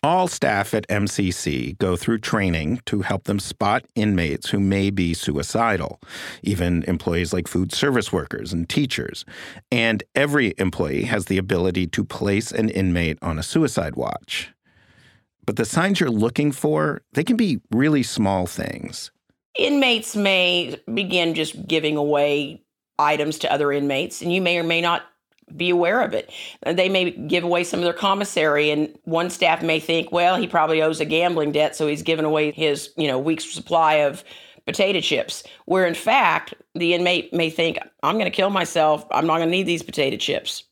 All 0.00 0.28
staff 0.28 0.74
at 0.74 0.86
MCC 0.86 1.76
go 1.78 1.96
through 1.96 2.18
training 2.18 2.80
to 2.86 3.00
help 3.00 3.24
them 3.24 3.40
spot 3.40 3.84
inmates 3.96 4.50
who 4.50 4.60
may 4.60 4.90
be 4.90 5.12
suicidal, 5.12 6.00
even 6.42 6.84
employees 6.84 7.32
like 7.32 7.48
food 7.48 7.72
service 7.72 8.12
workers 8.12 8.52
and 8.52 8.68
teachers. 8.68 9.24
And 9.72 10.04
every 10.14 10.54
employee 10.56 11.02
has 11.04 11.24
the 11.24 11.36
ability 11.36 11.88
to 11.88 12.04
place 12.04 12.52
an 12.52 12.68
inmate 12.68 13.18
on 13.22 13.40
a 13.40 13.42
suicide 13.42 13.96
watch. 13.96 14.52
But 15.44 15.56
the 15.56 15.64
signs 15.64 15.98
you're 15.98 16.10
looking 16.10 16.52
for, 16.52 17.02
they 17.14 17.24
can 17.24 17.36
be 17.36 17.60
really 17.72 18.04
small 18.04 18.46
things. 18.46 19.10
Inmates 19.58 20.14
may 20.14 20.80
begin 20.94 21.34
just 21.34 21.66
giving 21.66 21.96
away 21.96 22.62
items 22.98 23.38
to 23.38 23.52
other 23.52 23.72
inmates, 23.72 24.22
and 24.22 24.32
you 24.32 24.40
may 24.40 24.58
or 24.58 24.64
may 24.64 24.80
not 24.80 25.02
be 25.56 25.70
aware 25.70 26.02
of 26.02 26.12
it. 26.12 26.30
Uh, 26.66 26.72
they 26.72 26.88
may 26.88 27.10
give 27.10 27.44
away 27.44 27.64
some 27.64 27.80
of 27.80 27.84
their 27.84 27.92
commissary, 27.92 28.70
and 28.70 28.96
one 29.04 29.30
staff 29.30 29.62
may 29.62 29.80
think, 29.80 30.12
well, 30.12 30.36
he 30.36 30.46
probably 30.46 30.82
owes 30.82 31.00
a 31.00 31.04
gambling 31.04 31.52
debt, 31.52 31.74
so 31.74 31.86
he's 31.86 32.02
given 32.02 32.24
away 32.24 32.52
his, 32.52 32.90
you 32.96 33.08
know, 33.08 33.18
week's 33.18 33.50
supply 33.50 33.94
of 33.94 34.24
potato 34.66 35.00
chips. 35.00 35.42
Where 35.64 35.86
in 35.86 35.94
fact, 35.94 36.54
the 36.74 36.92
inmate 36.92 37.32
may 37.32 37.48
think, 37.48 37.78
I'm 38.02 38.16
going 38.16 38.26
to 38.26 38.30
kill 38.30 38.50
myself. 38.50 39.06
I'm 39.10 39.26
not 39.26 39.38
going 39.38 39.48
to 39.48 39.56
need 39.56 39.66
these 39.66 39.82
potato 39.82 40.16
chips. 40.16 40.64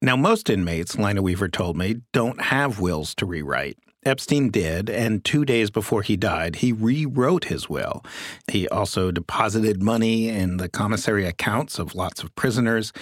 Now, 0.00 0.16
most 0.16 0.50
inmates, 0.50 0.96
Linaweaver 0.96 1.52
told 1.52 1.76
me, 1.76 2.00
don't 2.12 2.40
have 2.40 2.80
wills 2.80 3.14
to 3.16 3.26
rewrite. 3.26 3.78
Epstein 4.04 4.50
did, 4.50 4.90
and 4.90 5.24
two 5.24 5.44
days 5.44 5.70
before 5.70 6.02
he 6.02 6.16
died, 6.16 6.56
he 6.56 6.72
rewrote 6.72 7.44
his 7.44 7.68
will. 7.68 8.04
He 8.50 8.68
also 8.68 9.10
deposited 9.10 9.82
money 9.82 10.28
in 10.28 10.56
the 10.56 10.68
commissary 10.68 11.24
accounts 11.24 11.78
of 11.78 11.94
lots 11.94 12.22
of 12.22 12.34
prisoners. 12.34 12.92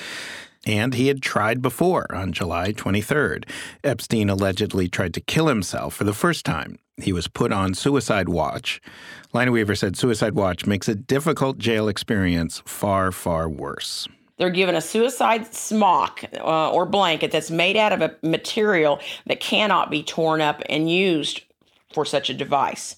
And 0.66 0.92
he 0.92 1.08
had 1.08 1.22
tried 1.22 1.62
before 1.62 2.14
on 2.14 2.32
July 2.32 2.72
23rd. 2.72 3.48
Epstein 3.82 4.28
allegedly 4.28 4.88
tried 4.88 5.14
to 5.14 5.20
kill 5.20 5.46
himself 5.46 5.94
for 5.94 6.04
the 6.04 6.12
first 6.12 6.44
time. 6.44 6.78
He 6.98 7.14
was 7.14 7.28
put 7.28 7.50
on 7.50 7.72
suicide 7.72 8.28
watch. 8.28 8.80
Linaweaver 9.32 9.76
said 9.76 9.96
suicide 9.96 10.34
watch 10.34 10.66
makes 10.66 10.86
a 10.86 10.94
difficult 10.94 11.56
jail 11.56 11.88
experience 11.88 12.62
far, 12.66 13.10
far 13.10 13.48
worse. 13.48 14.06
They're 14.40 14.48
given 14.48 14.74
a 14.74 14.80
suicide 14.80 15.54
smock 15.54 16.24
uh, 16.38 16.70
or 16.70 16.86
blanket 16.86 17.30
that's 17.30 17.50
made 17.50 17.76
out 17.76 17.92
of 17.92 18.00
a 18.00 18.16
material 18.22 18.98
that 19.26 19.38
cannot 19.38 19.90
be 19.90 20.02
torn 20.02 20.40
up 20.40 20.62
and 20.70 20.90
used 20.90 21.42
for 21.92 22.06
such 22.06 22.30
a 22.30 22.34
device. 22.34 22.96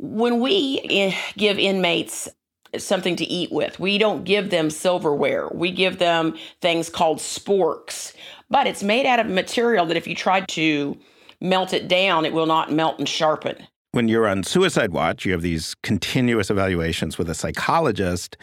When 0.00 0.40
we 0.40 0.80
eh, 0.90 1.14
give 1.36 1.60
inmates 1.60 2.28
something 2.76 3.14
to 3.16 3.24
eat 3.24 3.52
with, 3.52 3.78
we 3.78 3.98
don't 3.98 4.24
give 4.24 4.50
them 4.50 4.68
silverware. 4.68 5.48
We 5.54 5.70
give 5.70 6.00
them 6.00 6.36
things 6.60 6.90
called 6.90 7.18
sporks, 7.18 8.12
but 8.50 8.66
it's 8.66 8.82
made 8.82 9.06
out 9.06 9.20
of 9.20 9.28
material 9.28 9.86
that 9.86 9.96
if 9.96 10.08
you 10.08 10.16
try 10.16 10.40
to 10.40 10.98
melt 11.40 11.72
it 11.72 11.86
down, 11.86 12.24
it 12.24 12.32
will 12.32 12.46
not 12.46 12.72
melt 12.72 12.98
and 12.98 13.08
sharpen 13.08 13.68
when 13.94 14.08
you're 14.08 14.26
on 14.26 14.42
suicide 14.42 14.90
watch, 14.90 15.26
you 15.26 15.32
have 15.32 15.42
these 15.42 15.76
continuous 15.82 16.48
evaluations 16.48 17.18
with 17.18 17.28
a 17.28 17.34
psychologist 17.34 18.38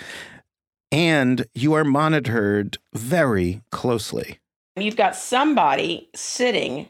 and 0.91 1.45
you 1.54 1.73
are 1.73 1.84
monitored 1.84 2.78
very 2.93 3.62
closely. 3.71 4.39
You've 4.75 4.95
got 4.95 5.15
somebody 5.15 6.10
sitting 6.15 6.88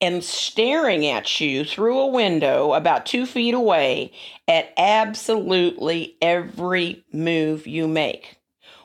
and 0.00 0.24
staring 0.24 1.06
at 1.06 1.40
you 1.40 1.64
through 1.64 1.98
a 1.98 2.06
window 2.06 2.72
about 2.72 3.04
two 3.04 3.26
feet 3.26 3.54
away 3.54 4.12
at 4.48 4.72
absolutely 4.78 6.16
every 6.22 7.04
move 7.12 7.66
you 7.66 7.86
make. 7.86 8.38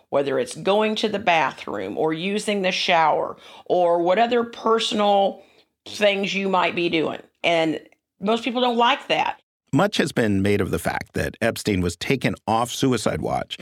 Whether 0.10 0.40
it's 0.40 0.56
going 0.56 0.96
to 0.96 1.10
the 1.10 1.20
bathroom 1.20 1.98
or 1.98 2.14
using 2.14 2.62
the 2.62 2.72
shower 2.72 3.38
or 3.66 4.02
what 4.02 4.20
other 4.20 4.44
personal 4.44 5.42
things 5.86 6.34
you 6.34 6.50
might 6.50 6.76
be 6.76 6.90
doing. 6.90 7.22
And 7.44 7.80
most 8.20 8.44
people 8.44 8.62
don't 8.62 8.78
like 8.78 9.08
that. 9.08 9.42
Much 9.74 9.98
has 9.98 10.12
been 10.12 10.42
made 10.42 10.62
of 10.62 10.72
the 10.72 10.80
fact 10.80 11.14
that 11.14 11.36
Epstein 11.42 11.82
was 11.82 11.96
taken 11.98 12.36
off 12.48 12.72
suicide 12.72 13.22
watch 13.22 13.58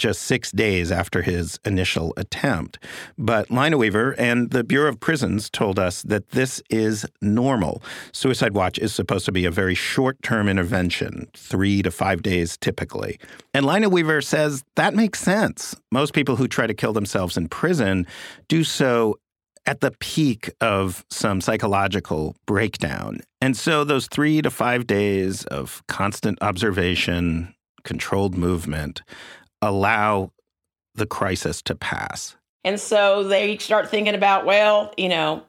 just 0.00 0.22
six 0.22 0.50
days 0.50 0.90
after 0.90 1.22
his 1.22 1.60
initial 1.64 2.12
attempt. 2.16 2.78
But 3.16 3.48
Linaweaver 3.48 4.14
and 4.18 4.50
the 4.50 4.64
Bureau 4.64 4.88
of 4.88 4.98
Prisons 4.98 5.48
told 5.50 5.78
us 5.78 6.02
that 6.02 6.30
this 6.30 6.60
is 6.70 7.06
normal. 7.20 7.82
Suicide 8.12 8.54
Watch 8.54 8.78
is 8.78 8.92
supposed 8.92 9.26
to 9.26 9.32
be 9.32 9.44
a 9.44 9.50
very 9.50 9.74
short 9.74 10.20
term 10.22 10.48
intervention, 10.48 11.28
three 11.36 11.82
to 11.82 11.90
five 11.90 12.22
days 12.22 12.56
typically. 12.56 13.20
And 13.54 13.66
Linaweaver 13.66 14.24
says 14.24 14.64
that 14.74 14.94
makes 14.94 15.20
sense. 15.20 15.76
Most 15.92 16.14
people 16.14 16.36
who 16.36 16.48
try 16.48 16.66
to 16.66 16.74
kill 16.74 16.92
themselves 16.92 17.36
in 17.36 17.48
prison 17.48 18.06
do 18.48 18.64
so 18.64 19.16
at 19.66 19.80
the 19.80 19.92
peak 20.00 20.50
of 20.60 21.04
some 21.10 21.40
psychological 21.40 22.34
breakdown. 22.46 23.20
And 23.40 23.56
so 23.56 23.84
those 23.84 24.06
three 24.08 24.40
to 24.42 24.50
five 24.50 24.86
days 24.86 25.44
of 25.44 25.82
constant 25.86 26.38
observation, 26.42 27.54
controlled 27.84 28.36
movement, 28.36 29.02
allow 29.62 30.32
the 30.94 31.06
crisis 31.06 31.62
to 31.62 31.74
pass. 31.74 32.36
And 32.64 32.78
so 32.78 33.24
they 33.24 33.56
start 33.58 33.88
thinking 33.88 34.14
about, 34.14 34.44
well, 34.44 34.92
you 34.96 35.08
know, 35.08 35.42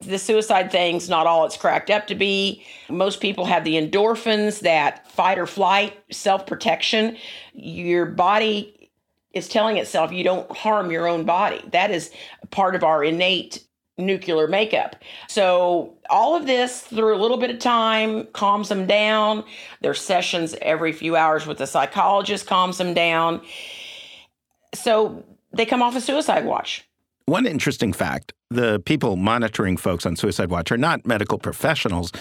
the 0.00 0.18
suicide 0.18 0.70
thing's 0.70 1.08
not 1.08 1.26
all 1.26 1.46
it's 1.46 1.56
cracked 1.56 1.90
up 1.90 2.06
to 2.08 2.14
be. 2.14 2.64
Most 2.88 3.20
people 3.20 3.44
have 3.46 3.64
the 3.64 3.74
endorphins, 3.74 4.60
that 4.60 5.10
fight 5.10 5.38
or 5.38 5.46
flight, 5.46 5.98
self 6.10 6.46
protection. 6.46 7.16
Your 7.54 8.06
body 8.06 8.90
is 9.32 9.48
telling 9.48 9.76
itself 9.78 10.12
you 10.12 10.24
don't 10.24 10.50
harm 10.56 10.90
your 10.90 11.08
own 11.08 11.24
body. 11.24 11.62
That 11.72 11.90
is 11.90 12.12
part 12.50 12.74
of 12.74 12.84
our 12.84 13.02
innate 13.02 13.66
nuclear 13.96 14.48
makeup. 14.48 14.96
So 15.28 15.94
all 16.10 16.36
of 16.36 16.46
this 16.46 16.80
through 16.80 17.14
a 17.14 17.20
little 17.20 17.36
bit 17.36 17.50
of 17.50 17.58
time 17.58 18.26
calms 18.32 18.68
them 18.68 18.86
down. 18.86 19.44
Their 19.80 19.94
sessions 19.94 20.54
every 20.60 20.92
few 20.92 21.16
hours 21.16 21.46
with 21.46 21.58
the 21.58 21.66
psychologist 21.66 22.46
calms 22.46 22.78
them 22.78 22.94
down. 22.94 23.40
So 24.74 25.24
they 25.52 25.66
come 25.66 25.82
off 25.82 25.94
a 25.94 26.00
suicide 26.00 26.44
watch. 26.44 26.88
One 27.26 27.46
interesting 27.46 27.92
fact 27.92 28.32
the 28.50 28.80
people 28.80 29.16
monitoring 29.16 29.76
folks 29.76 30.06
on 30.06 30.14
Suicide 30.14 30.50
Watch 30.50 30.70
are 30.70 30.76
not 30.76 31.06
medical 31.06 31.38
professionals. 31.38 32.12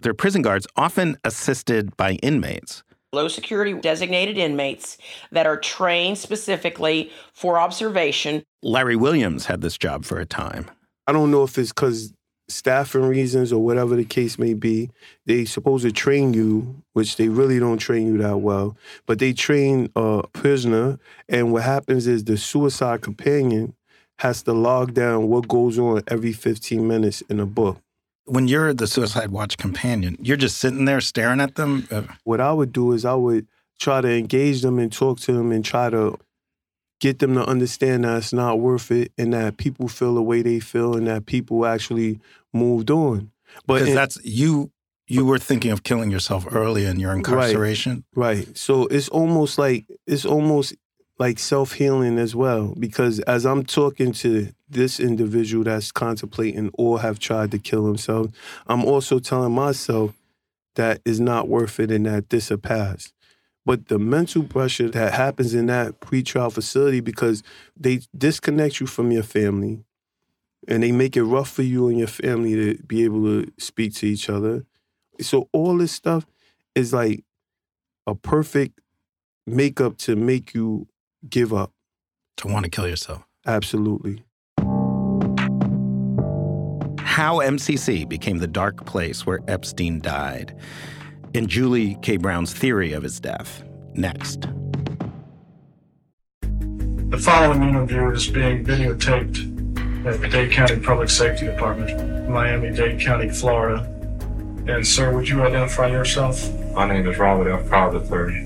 They're 0.00 0.14
prison 0.14 0.42
guards, 0.42 0.66
often 0.76 1.16
assisted 1.24 1.96
by 1.96 2.12
inmates. 2.22 2.84
Low 3.12 3.26
security 3.26 3.72
designated 3.72 4.38
inmates 4.38 4.98
that 5.32 5.46
are 5.46 5.56
trained 5.56 6.18
specifically 6.18 7.10
for 7.32 7.58
observation. 7.58 8.44
Larry 8.62 8.94
Williams 8.94 9.46
had 9.46 9.62
this 9.62 9.76
job 9.76 10.04
for 10.04 10.20
a 10.20 10.26
time. 10.26 10.70
I 11.06 11.12
don't 11.12 11.30
know 11.30 11.42
if 11.42 11.58
it's 11.58 11.70
because 11.70 12.12
staffing 12.50 13.02
reasons 13.02 13.52
or 13.52 13.64
whatever 13.64 13.96
the 13.96 14.04
case 14.04 14.38
may 14.38 14.54
be. 14.54 14.90
They 15.26 15.44
supposed 15.44 15.84
to 15.84 15.92
train 15.92 16.34
you, 16.34 16.82
which 16.92 17.16
they 17.16 17.28
really 17.28 17.58
don't 17.58 17.78
train 17.78 18.06
you 18.06 18.18
that 18.18 18.38
well, 18.38 18.76
but 19.06 19.18
they 19.18 19.32
train 19.32 19.90
a 19.96 20.24
prisoner. 20.32 20.98
And 21.28 21.52
what 21.52 21.62
happens 21.62 22.06
is 22.06 22.24
the 22.24 22.36
suicide 22.36 23.02
companion 23.02 23.74
has 24.18 24.42
to 24.42 24.52
log 24.52 24.94
down 24.94 25.28
what 25.28 25.48
goes 25.48 25.78
on 25.78 26.02
every 26.08 26.32
15 26.32 26.86
minutes 26.86 27.22
in 27.22 27.40
a 27.40 27.46
book. 27.46 27.78
When 28.26 28.46
you're 28.46 28.74
the 28.74 28.86
Suicide 28.86 29.30
Watch 29.30 29.56
companion, 29.56 30.16
you're 30.20 30.36
just 30.36 30.58
sitting 30.58 30.84
there 30.84 31.00
staring 31.00 31.40
at 31.40 31.56
them? 31.56 31.88
Uh, 31.90 32.02
what 32.24 32.40
I 32.40 32.52
would 32.52 32.72
do 32.72 32.92
is 32.92 33.04
I 33.04 33.14
would 33.14 33.48
try 33.80 34.02
to 34.02 34.08
engage 34.08 34.60
them 34.62 34.78
and 34.78 34.92
talk 34.92 35.18
to 35.20 35.32
them 35.32 35.50
and 35.50 35.64
try 35.64 35.90
to 35.90 36.16
get 37.00 37.18
them 37.18 37.34
to 37.34 37.44
understand 37.44 38.04
that 38.04 38.18
it's 38.18 38.32
not 38.32 38.60
worth 38.60 38.90
it 38.90 39.10
and 39.18 39.32
that 39.32 39.56
people 39.56 39.88
feel 39.88 40.14
the 40.14 40.22
way 40.22 40.42
they 40.42 40.60
feel 40.60 40.96
and 40.96 41.06
that 41.06 41.26
people 41.26 41.66
actually 41.66 42.20
moved 42.52 42.90
on. 42.90 43.30
But 43.66 43.82
in, 43.82 43.94
that's 43.94 44.18
you 44.22 44.70
you 45.08 45.24
were 45.26 45.38
thinking 45.38 45.72
of 45.72 45.82
killing 45.82 46.10
yourself 46.10 46.46
early 46.52 46.86
in 46.86 47.00
your 47.00 47.12
incarceration. 47.12 48.04
Right. 48.14 48.46
right. 48.46 48.56
So 48.56 48.86
it's 48.86 49.08
almost 49.08 49.58
like 49.58 49.86
it's 50.06 50.24
almost 50.24 50.74
like 51.18 51.38
self-healing 51.38 52.18
as 52.18 52.34
well 52.34 52.74
because 52.78 53.20
as 53.20 53.44
I'm 53.44 53.64
talking 53.64 54.12
to 54.12 54.52
this 54.68 55.00
individual 55.00 55.64
that's 55.64 55.92
contemplating 55.92 56.70
or 56.74 57.00
have 57.00 57.18
tried 57.18 57.50
to 57.50 57.58
kill 57.58 57.86
himself, 57.86 58.28
I'm 58.66 58.84
also 58.84 59.18
telling 59.18 59.52
myself 59.52 60.14
that 60.76 61.00
is 61.04 61.20
not 61.20 61.48
worth 61.48 61.80
it 61.80 61.90
and 61.90 62.06
that 62.06 62.30
this 62.30 62.50
will 62.50 62.58
pass. 62.58 63.12
But 63.70 63.86
the 63.86 64.00
mental 64.00 64.42
pressure 64.42 64.88
that 64.90 65.14
happens 65.14 65.54
in 65.54 65.66
that 65.66 66.00
pretrial 66.00 66.52
facility 66.52 66.98
because 66.98 67.44
they 67.76 68.00
disconnect 68.18 68.80
you 68.80 68.88
from 68.88 69.12
your 69.12 69.22
family 69.22 69.84
and 70.66 70.82
they 70.82 70.90
make 70.90 71.16
it 71.16 71.22
rough 71.22 71.48
for 71.48 71.62
you 71.62 71.86
and 71.86 71.96
your 71.96 72.08
family 72.08 72.56
to 72.56 72.82
be 72.82 73.04
able 73.04 73.22
to 73.22 73.52
speak 73.60 73.94
to 73.94 74.08
each 74.08 74.28
other. 74.28 74.64
So 75.20 75.48
all 75.52 75.78
this 75.78 75.92
stuff 75.92 76.26
is 76.74 76.92
like 76.92 77.22
a 78.08 78.16
perfect 78.16 78.80
makeup 79.46 79.98
to 79.98 80.16
make 80.16 80.52
you 80.52 80.88
give 81.28 81.54
up. 81.54 81.70
To 82.38 82.48
want 82.48 82.64
to 82.64 82.70
kill 82.70 82.88
yourself. 82.88 83.22
Absolutely. 83.46 84.24
How 86.98 87.38
MCC 87.38 88.08
became 88.08 88.38
the 88.38 88.48
dark 88.48 88.84
place 88.84 89.24
where 89.24 89.38
Epstein 89.46 90.00
died, 90.00 90.56
and 91.34 91.48
Julie 91.48 91.96
K. 92.02 92.16
Brown's 92.16 92.52
theory 92.52 92.92
of 92.92 93.02
his 93.02 93.20
death. 93.20 93.62
Next. 93.94 94.48
The 96.40 97.18
following 97.18 97.62
interview 97.62 98.10
is 98.10 98.28
being 98.28 98.64
videotaped 98.64 100.06
at 100.06 100.20
the 100.20 100.28
Dade 100.28 100.52
County 100.52 100.78
Public 100.78 101.10
Safety 101.10 101.46
Department, 101.46 102.28
Miami 102.28 102.70
Dade 102.70 103.00
County, 103.00 103.28
Florida. 103.28 103.84
And, 104.68 104.86
sir, 104.86 105.12
would 105.14 105.28
you 105.28 105.42
identify 105.42 105.88
yourself? 105.88 106.48
My 106.72 106.86
name 106.86 107.08
is 107.08 107.18
Robert 107.18 107.50
F. 107.50 107.68
Carter 107.68 107.98
III. 107.98 108.36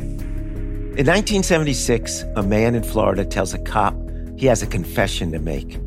In 0.96 1.06
1976, 1.06 2.24
a 2.36 2.42
man 2.42 2.74
in 2.74 2.82
Florida 2.82 3.24
tells 3.24 3.52
a 3.52 3.58
cop 3.58 3.94
he 4.36 4.46
has 4.46 4.62
a 4.62 4.66
confession 4.66 5.30
to 5.32 5.38
make. 5.38 5.78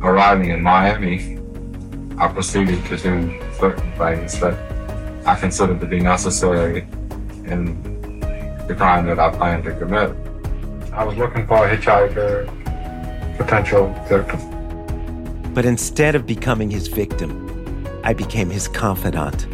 Arriving 0.00 0.50
in 0.50 0.62
Miami, 0.62 1.38
I 2.18 2.28
proceeded 2.28 2.84
to 2.86 2.96
do 2.96 3.40
certain 3.58 3.92
things 3.92 4.38
that 4.40 4.71
I 5.24 5.36
considered 5.36 5.80
to 5.80 5.86
be 5.86 6.00
necessary 6.00 6.80
in 7.44 8.20
the 8.66 8.74
crime 8.74 9.06
that 9.06 9.20
I 9.20 9.30
planned 9.30 9.64
to 9.64 9.74
commit. 9.74 10.16
I 10.92 11.04
was 11.04 11.16
looking 11.16 11.46
for 11.46 11.64
a 11.64 11.76
hitchhiker, 11.76 12.46
potential 13.36 13.94
victim. 14.08 15.52
But 15.54 15.64
instead 15.64 16.14
of 16.14 16.26
becoming 16.26 16.70
his 16.70 16.88
victim, 16.88 17.86
I 18.02 18.14
became 18.14 18.50
his 18.50 18.66
confidant, 18.66 19.46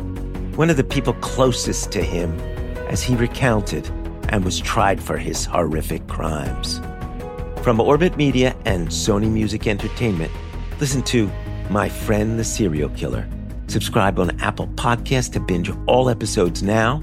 one 0.57 0.71
of 0.71 0.77
the 0.79 0.85
people 0.85 1.13
closest 1.15 1.93
to 1.93 2.03
him 2.03 2.39
as 2.89 3.03
he 3.03 3.15
recounted 3.15 3.87
and 4.31 4.45
was 4.45 4.59
tried 4.59 5.03
for 5.03 5.19
his 5.19 5.45
horrific 5.45 6.07
crimes. 6.07 6.81
From 7.63 7.79
Orbit 7.79 8.17
Media 8.17 8.57
and 8.65 8.89
Sony 8.89 9.31
Music 9.31 9.67
Entertainment, 9.67 10.33
listen 10.81 11.03
to 11.03 11.31
My 11.69 11.91
Friend 11.91 12.39
the 12.39 12.45
Serial 12.45 12.89
Killer. 12.91 13.29
Subscribe 13.69 14.19
on 14.19 14.39
Apple 14.41 14.67
Podcasts 14.69 15.33
to 15.33 15.41
binge 15.41 15.71
all 15.87 16.11
episodes 16.11 16.63
now 16.63 17.03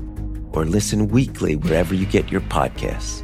or 0.51 0.65
listen 0.65 1.07
weekly 1.07 1.55
wherever 1.55 1.93
you 1.95 2.05
get 2.05 2.31
your 2.31 2.41
podcasts. 2.41 3.23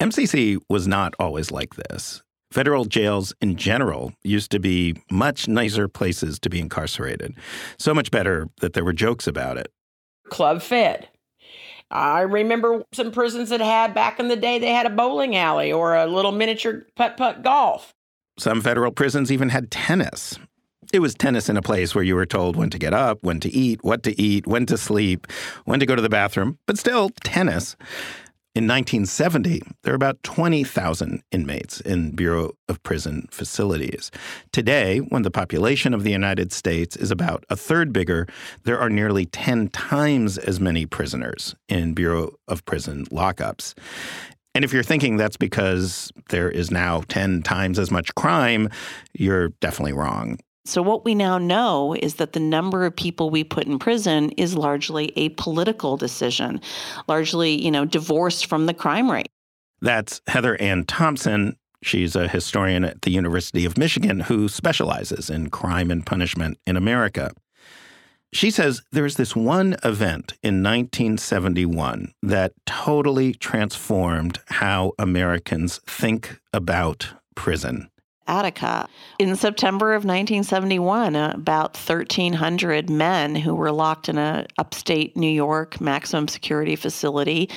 MCC 0.00 0.58
was 0.68 0.88
not 0.88 1.14
always 1.18 1.50
like 1.50 1.74
this. 1.76 2.22
Federal 2.50 2.84
jails 2.84 3.32
in 3.40 3.54
general 3.56 4.12
used 4.24 4.50
to 4.50 4.58
be 4.58 4.96
much 5.10 5.46
nicer 5.46 5.88
places 5.88 6.40
to 6.40 6.50
be 6.50 6.58
incarcerated. 6.58 7.36
So 7.78 7.94
much 7.94 8.10
better 8.10 8.48
that 8.60 8.72
there 8.72 8.84
were 8.84 8.92
jokes 8.92 9.28
about 9.28 9.56
it. 9.56 9.68
Club 10.28 10.62
fed. 10.62 11.09
I 11.90 12.20
remember 12.20 12.84
some 12.92 13.10
prisons 13.10 13.48
that 13.50 13.60
had 13.60 13.94
back 13.94 14.20
in 14.20 14.28
the 14.28 14.36
day, 14.36 14.58
they 14.58 14.72
had 14.72 14.86
a 14.86 14.90
bowling 14.90 15.34
alley 15.36 15.72
or 15.72 15.96
a 15.96 16.06
little 16.06 16.32
miniature 16.32 16.86
putt 16.94 17.16
putt 17.16 17.42
golf. 17.42 17.94
Some 18.38 18.60
federal 18.60 18.92
prisons 18.92 19.32
even 19.32 19.48
had 19.48 19.70
tennis. 19.70 20.38
It 20.92 21.00
was 21.00 21.14
tennis 21.14 21.48
in 21.48 21.56
a 21.56 21.62
place 21.62 21.94
where 21.94 22.04
you 22.04 22.14
were 22.14 22.26
told 22.26 22.56
when 22.56 22.70
to 22.70 22.78
get 22.78 22.94
up, 22.94 23.18
when 23.22 23.38
to 23.40 23.50
eat, 23.50 23.82
what 23.82 24.02
to 24.04 24.20
eat, 24.20 24.46
when 24.46 24.66
to 24.66 24.76
sleep, 24.76 25.26
when 25.64 25.78
to 25.78 25.86
go 25.86 25.94
to 25.94 26.02
the 26.02 26.08
bathroom, 26.08 26.58
but 26.66 26.78
still 26.78 27.10
tennis. 27.22 27.76
In 28.52 28.64
1970, 28.64 29.62
there 29.84 29.92
were 29.92 29.96
about 29.96 30.20
20,000 30.24 31.22
inmates 31.30 31.80
in 31.80 32.10
Bureau 32.16 32.50
of 32.68 32.82
Prison 32.82 33.28
facilities. 33.30 34.10
Today, 34.52 34.98
when 34.98 35.22
the 35.22 35.30
population 35.30 35.94
of 35.94 36.02
the 36.02 36.10
United 36.10 36.50
States 36.50 36.96
is 36.96 37.12
about 37.12 37.44
a 37.48 37.54
third 37.54 37.92
bigger, 37.92 38.26
there 38.64 38.76
are 38.76 38.90
nearly 38.90 39.24
10 39.24 39.68
times 39.68 40.36
as 40.36 40.58
many 40.58 40.84
prisoners 40.84 41.54
in 41.68 41.94
Bureau 41.94 42.32
of 42.48 42.64
Prison 42.64 43.06
lockups. 43.06 43.74
And 44.56 44.64
if 44.64 44.72
you're 44.72 44.82
thinking 44.82 45.16
that's 45.16 45.36
because 45.36 46.10
there 46.30 46.50
is 46.50 46.72
now 46.72 47.02
10 47.06 47.42
times 47.42 47.78
as 47.78 47.92
much 47.92 48.12
crime, 48.16 48.68
you're 49.14 49.50
definitely 49.60 49.92
wrong. 49.92 50.40
So, 50.64 50.82
what 50.82 51.04
we 51.04 51.14
now 51.14 51.38
know 51.38 51.94
is 51.94 52.16
that 52.16 52.32
the 52.32 52.40
number 52.40 52.84
of 52.84 52.94
people 52.94 53.30
we 53.30 53.44
put 53.44 53.66
in 53.66 53.78
prison 53.78 54.30
is 54.32 54.54
largely 54.54 55.12
a 55.16 55.30
political 55.30 55.96
decision, 55.96 56.60
largely, 57.08 57.62
you 57.62 57.70
know, 57.70 57.84
divorced 57.84 58.46
from 58.46 58.66
the 58.66 58.74
crime 58.74 59.10
rate. 59.10 59.30
That's 59.80 60.20
Heather 60.26 60.60
Ann 60.60 60.84
Thompson. 60.84 61.56
She's 61.82 62.14
a 62.14 62.28
historian 62.28 62.84
at 62.84 63.02
the 63.02 63.10
University 63.10 63.64
of 63.64 63.78
Michigan 63.78 64.20
who 64.20 64.48
specializes 64.48 65.30
in 65.30 65.48
crime 65.48 65.90
and 65.90 66.04
punishment 66.04 66.58
in 66.66 66.76
America. 66.76 67.32
She 68.32 68.50
says 68.50 68.82
there's 68.92 69.16
this 69.16 69.34
one 69.34 69.76
event 69.82 70.34
in 70.42 70.62
1971 70.62 72.12
that 72.22 72.52
totally 72.64 73.34
transformed 73.34 74.38
how 74.46 74.92
Americans 74.98 75.80
think 75.86 76.38
about 76.52 77.08
prison. 77.34 77.90
Attica. 78.30 78.88
In 79.18 79.34
September 79.34 79.92
of 79.92 80.04
1971, 80.04 81.16
about 81.16 81.76
1,300 81.76 82.88
men 82.88 83.34
who 83.34 83.54
were 83.54 83.72
locked 83.72 84.08
in 84.08 84.16
a 84.18 84.46
upstate 84.56 85.16
New 85.16 85.28
York 85.28 85.80
maximum 85.80 86.28
security 86.28 86.76
facility 86.76 87.50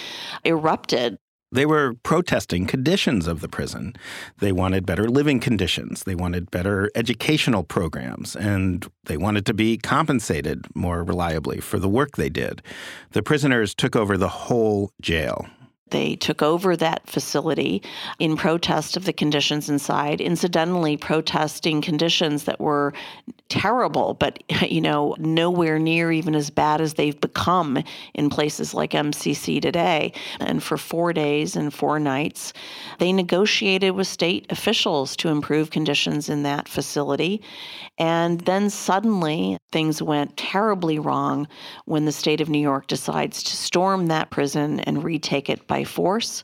erupted. 0.43 1.17
They 1.51 1.67
were 1.67 1.93
protesting 2.01 2.65
conditions 2.65 3.27
of 3.27 3.39
the 3.41 3.47
prison. 3.47 3.93
They 4.39 4.51
wanted 4.51 4.87
better 4.87 5.07
living 5.07 5.39
conditions. 5.39 6.03
They 6.03 6.15
wanted 6.15 6.49
better 6.49 6.89
educational 6.95 7.63
programs, 7.63 8.35
and 8.35 8.89
they 9.05 9.17
wanted 9.17 9.45
to 9.45 9.53
be 9.53 9.77
compensated 9.77 10.65
more 10.73 11.03
reliably 11.03 11.59
for 11.59 11.77
the 11.77 11.87
work 11.87 12.17
they 12.17 12.29
did. 12.29 12.63
The 13.11 13.21
prisoners 13.21 13.75
took 13.75 13.95
over 13.95 14.17
the 14.17 14.29
whole 14.29 14.89
jail. 14.99 15.45
They 15.93 16.15
took 16.15 16.41
over 16.41 16.75
that 16.75 17.07
facility 17.07 17.83
in 18.17 18.35
protest 18.35 18.97
of 18.97 19.05
the 19.05 19.13
conditions 19.13 19.69
inside, 19.69 20.19
incidentally, 20.19 20.97
protesting 20.97 21.81
conditions 21.81 22.45
that 22.45 22.59
were 22.59 22.93
terrible, 23.47 24.15
but, 24.15 24.43
you 24.69 24.81
know, 24.81 25.15
nowhere 25.19 25.77
near 25.77 26.11
even 26.11 26.33
as 26.33 26.49
bad 26.49 26.81
as 26.81 26.95
they've 26.95 27.21
become 27.21 27.83
in 28.15 28.31
places 28.31 28.73
like 28.73 28.91
MCC 28.91 29.61
today. 29.61 30.11
And 30.39 30.63
for 30.63 30.77
four 30.77 31.13
days 31.13 31.55
and 31.55 31.71
four 31.71 31.99
nights, 31.99 32.53
they 32.97 33.13
negotiated 33.13 33.93
with 33.93 34.07
state 34.07 34.47
officials 34.49 35.15
to 35.17 35.29
improve 35.29 35.69
conditions 35.69 36.27
in 36.27 36.41
that 36.41 36.67
facility. 36.67 37.43
And 37.99 38.41
then 38.41 38.71
suddenly 38.71 39.59
things 39.71 40.01
went 40.01 40.35
terribly 40.37 40.97
wrong 40.97 41.47
when 41.85 42.05
the 42.05 42.11
state 42.11 42.41
of 42.41 42.49
New 42.49 42.57
York 42.57 42.87
decides 42.87 43.43
to 43.43 43.55
storm 43.55 44.07
that 44.07 44.31
prison 44.31 44.79
and 44.79 45.03
retake 45.03 45.47
it 45.47 45.67
by 45.67 45.82
force. 45.83 46.43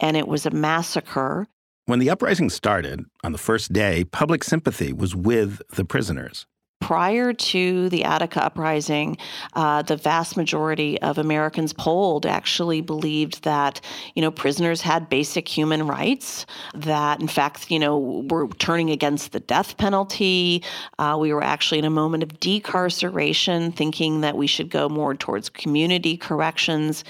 And 0.00 0.16
it 0.16 0.28
was 0.28 0.46
a 0.46 0.50
massacre. 0.50 1.46
When 1.86 1.98
the 1.98 2.10
uprising 2.10 2.50
started 2.50 3.04
on 3.24 3.32
the 3.32 3.38
first 3.38 3.72
day, 3.72 4.04
public 4.04 4.44
sympathy 4.44 4.92
was 4.92 5.16
with 5.16 5.62
the 5.74 5.84
prisoners 5.84 6.46
prior 6.80 7.32
to 7.32 7.88
the 7.88 8.04
Attica 8.04 8.44
uprising, 8.44 9.16
uh, 9.54 9.82
the 9.82 9.96
vast 9.96 10.36
majority 10.36 11.00
of 11.02 11.18
Americans 11.18 11.72
polled 11.72 12.24
actually 12.24 12.80
believed 12.80 13.44
that 13.44 13.80
you 14.14 14.22
know 14.22 14.30
prisoners 14.30 14.80
had 14.80 15.08
basic 15.08 15.48
human 15.48 15.86
rights. 15.86 16.46
That 16.74 17.20
in 17.20 17.28
fact, 17.28 17.70
you 17.70 17.78
know, 17.78 17.98
we're 17.98 18.48
turning 18.48 18.90
against 18.90 19.32
the 19.32 19.40
death 19.40 19.76
penalty. 19.76 20.62
Uh, 20.98 21.16
we 21.20 21.32
were 21.32 21.42
actually 21.44 21.78
in 21.78 21.84
a 21.84 21.90
moment 21.90 22.22
of 22.22 22.40
decarceration, 22.40 23.74
thinking 23.74 24.20
that 24.20 24.36
we 24.36 24.46
should 24.46 24.70
go 24.70 24.88
more 24.88 25.14
towards 25.14 25.48
community 25.48 26.16
corrections. 26.16 27.04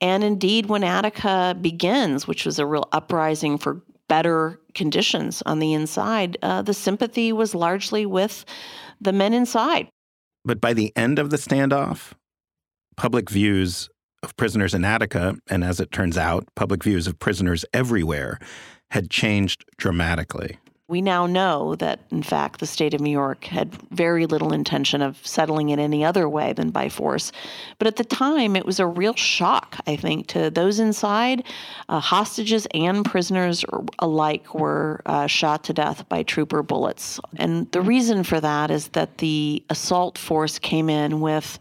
And 0.00 0.22
indeed, 0.22 0.66
when 0.66 0.84
Attica 0.84 1.56
begins, 1.60 2.26
which 2.26 2.44
was 2.44 2.58
a 2.58 2.66
real 2.66 2.88
uprising 2.92 3.58
for 3.58 3.82
better 4.08 4.60
conditions 4.74 5.42
on 5.46 5.58
the 5.58 5.72
inside, 5.72 6.36
uh, 6.42 6.62
the 6.62 6.74
sympathy 6.74 7.32
was 7.32 7.54
largely 7.54 8.06
with 8.06 8.44
the 9.00 9.12
men 9.12 9.32
inside. 9.32 9.88
But 10.44 10.60
by 10.60 10.72
the 10.72 10.92
end 10.96 11.18
of 11.18 11.30
the 11.30 11.36
standoff, 11.36 12.12
public 12.96 13.30
views 13.30 13.88
of 14.22 14.36
prisoners 14.36 14.74
in 14.74 14.84
Attica, 14.84 15.36
and 15.48 15.62
as 15.64 15.80
it 15.80 15.90
turns 15.90 16.16
out, 16.16 16.46
public 16.54 16.82
views 16.82 17.06
of 17.06 17.18
prisoners 17.18 17.64
everywhere, 17.72 18.38
had 18.90 19.10
changed 19.10 19.64
dramatically. 19.76 20.58
We 20.88 21.02
now 21.02 21.26
know 21.26 21.74
that, 21.76 21.98
in 22.12 22.22
fact, 22.22 22.60
the 22.60 22.66
state 22.66 22.94
of 22.94 23.00
New 23.00 23.10
York 23.10 23.46
had 23.46 23.74
very 23.90 24.24
little 24.24 24.52
intention 24.52 25.02
of 25.02 25.18
settling 25.26 25.70
it 25.70 25.80
any 25.80 26.04
other 26.04 26.28
way 26.28 26.52
than 26.52 26.70
by 26.70 26.88
force. 26.88 27.32
But 27.78 27.88
at 27.88 27.96
the 27.96 28.04
time, 28.04 28.54
it 28.54 28.64
was 28.64 28.78
a 28.78 28.86
real 28.86 29.14
shock, 29.14 29.80
I 29.88 29.96
think, 29.96 30.28
to 30.28 30.48
those 30.48 30.78
inside. 30.78 31.42
Uh, 31.88 31.98
hostages 31.98 32.68
and 32.72 33.04
prisoners 33.04 33.64
alike 33.98 34.54
were 34.54 35.02
uh, 35.06 35.26
shot 35.26 35.64
to 35.64 35.72
death 35.72 36.08
by 36.08 36.22
trooper 36.22 36.62
bullets. 36.62 37.18
And 37.34 37.68
the 37.72 37.80
reason 37.80 38.22
for 38.22 38.40
that 38.40 38.70
is 38.70 38.88
that 38.88 39.18
the 39.18 39.64
assault 39.68 40.16
force 40.16 40.60
came 40.60 40.88
in 40.88 41.20
with 41.20 41.58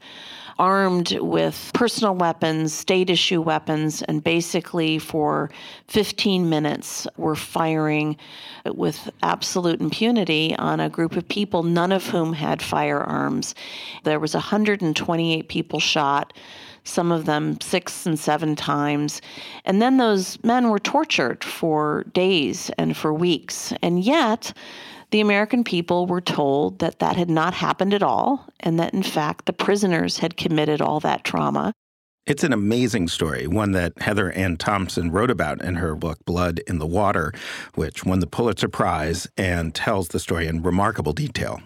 armed 0.57 1.17
with 1.19 1.71
personal 1.73 2.15
weapons, 2.15 2.73
state 2.73 3.09
issue 3.09 3.41
weapons, 3.41 4.01
and 4.03 4.23
basically 4.23 4.97
for 4.99 5.49
15 5.87 6.49
minutes 6.49 7.07
were 7.17 7.35
firing 7.35 8.17
with 8.65 9.09
absolute 9.21 9.81
impunity 9.81 10.55
on 10.57 10.79
a 10.79 10.89
group 10.89 11.15
of 11.15 11.27
people, 11.27 11.63
none 11.63 11.91
of 11.91 12.07
whom 12.07 12.33
had 12.33 12.61
firearms. 12.61 13.53
There 14.03 14.19
was 14.19 14.33
128 14.33 15.47
people 15.49 15.79
shot 15.79 16.33
some 16.85 17.11
of 17.11 17.25
them 17.25 17.59
six 17.61 18.05
and 18.05 18.17
seven 18.17 18.55
times. 18.55 19.21
And 19.65 19.81
then 19.81 19.97
those 19.97 20.41
men 20.43 20.69
were 20.69 20.79
tortured 20.79 21.43
for 21.43 22.05
days 22.13 22.71
and 22.77 22.95
for 22.95 23.13
weeks. 23.13 23.73
And 23.81 24.03
yet, 24.03 24.53
the 25.11 25.21
American 25.21 25.63
people 25.63 26.07
were 26.07 26.21
told 26.21 26.79
that 26.79 26.99
that 26.99 27.15
had 27.15 27.29
not 27.29 27.53
happened 27.53 27.93
at 27.93 28.03
all, 28.03 28.47
and 28.59 28.79
that 28.79 28.93
in 28.93 29.03
fact 29.03 29.45
the 29.45 29.53
prisoners 29.53 30.19
had 30.19 30.37
committed 30.37 30.81
all 30.81 30.99
that 30.99 31.23
trauma. 31.23 31.73
It's 32.25 32.43
an 32.43 32.53
amazing 32.53 33.07
story, 33.09 33.45
one 33.45 33.73
that 33.73 34.01
Heather 34.01 34.31
Ann 34.31 34.57
Thompson 34.57 35.11
wrote 35.11 35.29
about 35.29 35.61
in 35.61 35.75
her 35.75 35.95
book 35.95 36.17
Blood 36.25 36.59
in 36.67 36.79
the 36.79 36.87
Water, 36.87 37.31
which 37.75 38.03
won 38.03 38.19
the 38.19 38.25
Pulitzer 38.25 38.67
Prize 38.67 39.27
and 39.37 39.75
tells 39.75 40.07
the 40.07 40.19
story 40.19 40.47
in 40.47 40.63
remarkable 40.63 41.13
detail 41.13 41.61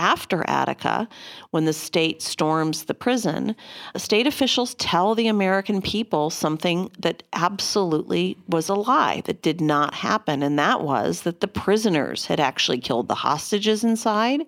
after 0.00 0.42
Attica, 0.48 1.06
when 1.50 1.66
the 1.66 1.74
state 1.74 2.22
storms 2.22 2.84
the 2.84 2.94
prison, 2.94 3.54
state 3.96 4.26
officials 4.26 4.74
tell 4.76 5.14
the 5.14 5.28
American 5.28 5.82
people 5.82 6.30
something 6.30 6.90
that 6.98 7.22
absolutely 7.34 8.38
was 8.48 8.70
a 8.70 8.74
lie, 8.74 9.20
that 9.26 9.42
did 9.42 9.60
not 9.60 9.92
happen. 9.92 10.42
And 10.42 10.58
that 10.58 10.82
was 10.82 11.22
that 11.22 11.40
the 11.40 11.48
prisoners 11.48 12.24
had 12.24 12.40
actually 12.40 12.78
killed 12.78 13.08
the 13.08 13.14
hostages 13.14 13.84
inside, 13.84 14.40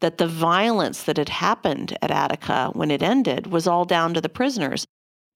that 0.00 0.18
the 0.18 0.26
violence 0.26 1.04
that 1.04 1.16
had 1.16 1.28
happened 1.28 1.96
at 2.02 2.10
Attica 2.10 2.70
when 2.72 2.90
it 2.90 3.04
ended 3.04 3.46
was 3.46 3.68
all 3.68 3.84
down 3.84 4.12
to 4.14 4.20
the 4.20 4.28
prisoners. 4.28 4.84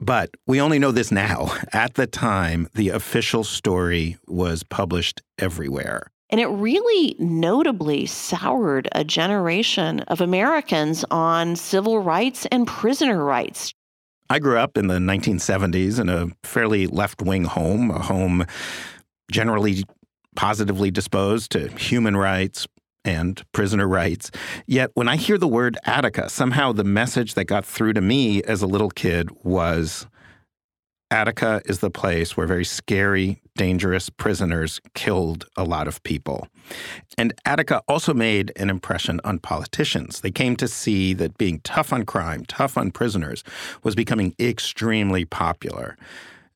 But 0.00 0.30
we 0.46 0.60
only 0.60 0.80
know 0.80 0.90
this 0.90 1.12
now. 1.12 1.56
At 1.72 1.94
the 1.94 2.08
time, 2.08 2.68
the 2.74 2.88
official 2.88 3.44
story 3.44 4.18
was 4.26 4.64
published 4.64 5.22
everywhere. 5.38 6.10
And 6.30 6.40
it 6.40 6.46
really 6.46 7.14
notably 7.18 8.06
soured 8.06 8.88
a 8.92 9.04
generation 9.04 10.00
of 10.00 10.20
Americans 10.20 11.04
on 11.10 11.56
civil 11.56 12.00
rights 12.00 12.46
and 12.46 12.66
prisoner 12.66 13.24
rights. 13.24 13.72
I 14.28 14.40
grew 14.40 14.58
up 14.58 14.76
in 14.76 14.88
the 14.88 14.98
1970s 14.98 16.00
in 16.00 16.08
a 16.08 16.28
fairly 16.42 16.88
left 16.88 17.22
wing 17.22 17.44
home, 17.44 17.92
a 17.92 18.00
home 18.00 18.44
generally 19.30 19.84
positively 20.34 20.90
disposed 20.90 21.52
to 21.52 21.68
human 21.68 22.16
rights 22.16 22.66
and 23.04 23.42
prisoner 23.52 23.86
rights. 23.86 24.32
Yet 24.66 24.90
when 24.94 25.08
I 25.08 25.16
hear 25.16 25.38
the 25.38 25.48
word 25.48 25.78
Attica, 25.84 26.28
somehow 26.28 26.72
the 26.72 26.84
message 26.84 27.34
that 27.34 27.44
got 27.44 27.64
through 27.64 27.92
to 27.94 28.00
me 28.00 28.42
as 28.42 28.62
a 28.62 28.66
little 28.66 28.90
kid 28.90 29.30
was 29.44 30.08
Attica 31.10 31.62
is 31.66 31.78
the 31.78 31.90
place 31.90 32.36
where 32.36 32.46
very 32.46 32.64
scary, 32.64 33.40
dangerous 33.56 34.10
prisoners 34.10 34.80
killed 34.94 35.46
a 35.56 35.62
lot 35.62 35.86
of 35.86 36.02
people. 36.02 36.48
And 37.16 37.32
Attica 37.44 37.82
also 37.86 38.12
made 38.12 38.52
an 38.56 38.70
impression 38.70 39.20
on 39.22 39.38
politicians. 39.38 40.20
They 40.20 40.32
came 40.32 40.56
to 40.56 40.66
see 40.66 41.14
that 41.14 41.38
being 41.38 41.60
tough 41.60 41.92
on 41.92 42.04
crime, 42.04 42.44
tough 42.46 42.76
on 42.76 42.90
prisoners, 42.90 43.44
was 43.84 43.94
becoming 43.94 44.34
extremely 44.40 45.24
popular. 45.24 45.96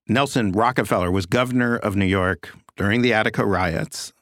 Nelson 0.08 0.50
Rockefeller 0.50 1.12
was 1.12 1.26
governor 1.26 1.76
of 1.76 1.94
New 1.94 2.06
York 2.06 2.50
during 2.76 3.02
the 3.02 3.12
Attica 3.12 3.46
riots. 3.46 4.12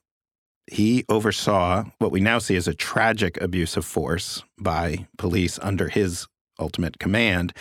He 0.70 1.06
oversaw 1.08 1.84
what 1.98 2.12
we 2.12 2.20
now 2.20 2.38
see 2.38 2.56
as 2.56 2.68
a 2.68 2.74
tragic 2.74 3.40
abuse 3.40 3.78
of 3.78 3.86
force 3.86 4.42
by 4.58 5.06
police 5.16 5.58
under 5.62 5.88
his 5.88 6.26
ultimate 6.58 6.98
command. 6.98 7.54